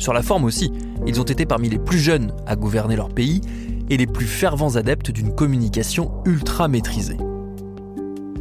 Sur 0.00 0.14
la 0.14 0.22
forme 0.22 0.44
aussi, 0.44 0.72
ils 1.06 1.20
ont 1.20 1.24
été 1.24 1.44
parmi 1.44 1.68
les 1.68 1.78
plus 1.78 1.98
jeunes 1.98 2.32
à 2.46 2.56
gouverner 2.56 2.96
leur 2.96 3.10
pays 3.10 3.42
et 3.90 3.98
les 3.98 4.06
plus 4.06 4.26
fervents 4.26 4.76
adeptes 4.76 5.10
d'une 5.10 5.34
communication 5.34 6.10
ultra 6.24 6.68
maîtrisée. 6.68 7.18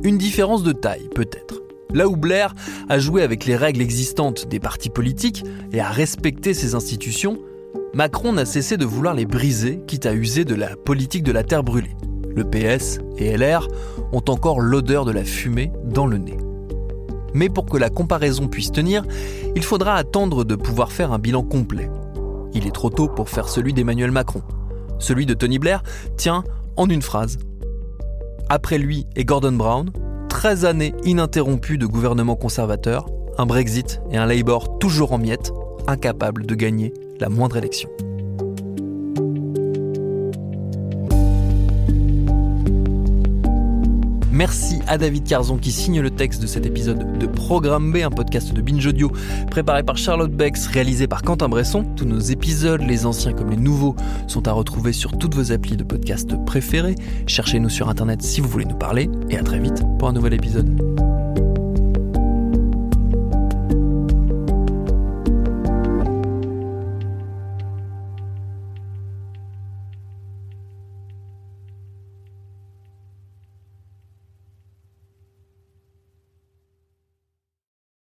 Une 0.04 0.18
différence 0.18 0.64
de 0.64 0.72
taille, 0.72 1.10
peut-être. 1.14 1.62
Là 1.94 2.08
où 2.08 2.16
Blair 2.16 2.56
a 2.88 2.98
joué 2.98 3.24
avec 3.24 3.46
les 3.46 3.58
règles 3.58 3.82
existantes 3.82 4.48
des 4.48 4.60
partis 4.60 4.90
politiques 4.90 5.44
et 5.74 5.82
a 5.82 5.90
respecté 5.90 6.54
ses 6.54 6.76
institutions, 6.76 7.38
Macron 7.94 8.32
n'a 8.32 8.46
cessé 8.46 8.78
de 8.78 8.86
vouloir 8.86 9.14
les 9.14 9.26
briser, 9.26 9.82
quitte 9.86 10.06
à 10.06 10.14
user 10.14 10.46
de 10.46 10.56
la 10.56 10.78
politique 10.78 11.24
de 11.24 11.34
la 11.34 11.44
terre 11.44 11.64
brûlée. 11.64 11.98
Le 12.34 12.46
PS 12.46 13.00
et 13.18 13.36
LR 13.36 13.68
ont 14.14 14.24
encore 14.30 14.62
l'odeur 14.62 15.04
de 15.04 15.12
la 15.12 15.26
fumée 15.26 15.74
dans 15.84 16.06
le 16.06 16.20
nez. 16.20 16.38
Mais 17.34 17.50
pour 17.50 17.66
que 17.66 17.78
la 17.78 17.90
comparaison 17.90 18.48
puisse 18.48 18.72
tenir, 18.72 19.04
il 19.56 19.64
faudra 19.64 19.96
attendre 19.96 20.44
de 20.44 20.56
pouvoir 20.56 20.92
faire 20.92 21.12
un 21.12 21.20
bilan 21.20 21.44
complet. 21.44 21.90
Il 22.54 22.68
est 22.68 22.72
trop 22.72 22.90
tôt 22.90 23.08
pour 23.08 23.30
faire 23.30 23.50
celui 23.50 23.74
d'Emmanuel 23.74 24.12
Macron. 24.12 24.42
Celui 25.00 25.26
de 25.26 25.34
Tony 25.34 25.60
Blair 25.60 25.84
tient 26.18 26.44
en 26.76 26.90
une 26.90 27.02
phrase. 27.02 27.38
Après 28.50 28.78
lui 28.78 29.06
et 29.16 29.26
Gordon 29.26 29.52
Brown, 29.52 29.92
13 30.30 30.66
années 30.66 30.94
ininterrompues 31.04 31.78
de 31.78 31.86
gouvernement 31.86 32.36
conservateur, 32.36 33.08
un 33.38 33.46
Brexit 33.46 34.02
et 34.12 34.18
un 34.18 34.26
Labour 34.26 34.80
toujours 34.80 35.14
en 35.14 35.18
miettes, 35.18 35.52
incapables 35.88 36.46
de 36.46 36.56
gagner 36.56 36.94
la 37.20 37.30
moindre 37.30 37.58
élection. 37.58 37.90
Merci 44.40 44.80
à 44.88 44.98
David 44.98 45.26
Carzon 45.26 45.58
qui 45.58 45.70
signe 45.70 46.00
le 46.00 46.12
texte 46.12 46.42
de 46.42 46.48
cet 46.48 46.66
épisode 46.66 47.18
de 47.18 47.28
Programme 47.28 47.92
B, 47.92 47.98
un 47.98 48.10
podcast 48.10 48.54
de 48.54 48.62
Binge 48.62 48.88
Audio 48.88 49.12
préparé 49.52 49.84
par 49.84 49.98
Charlotte 49.98 50.32
Bex, 50.32 50.68
réalisé 50.68 51.08
par 51.08 51.24
Quentin 51.24 51.50
Bresson. 51.50 51.84
Tous 51.98 52.06
nos 52.06 52.20
épisodes, 52.20 52.80
les 52.80 53.06
anciens 53.06 53.34
comme 53.34 53.50
les 53.50 53.58
nouveaux, 53.58 53.98
sont 54.28 54.48
à 54.48 54.54
retrouver 54.54 54.94
sur 54.94 55.18
toutes 55.18 55.36
vos 55.36 55.52
applis 55.52 55.76
de 55.76 55.84
podcast 55.84 56.38
préférés. 56.46 56.96
Cherchez-nous 57.28 57.68
sur 57.68 57.90
internet 57.90 58.22
si 58.22 58.40
vous 58.40 58.48
voulez 58.48 58.64
nous 58.64 58.78
parler 58.78 59.10
et 59.30 59.38
à 59.38 59.44
très 59.44 59.60
vite 59.60 59.84
pour 60.00 60.08
un 60.08 60.14
nouvel 60.14 60.36
épisode. 60.36 60.99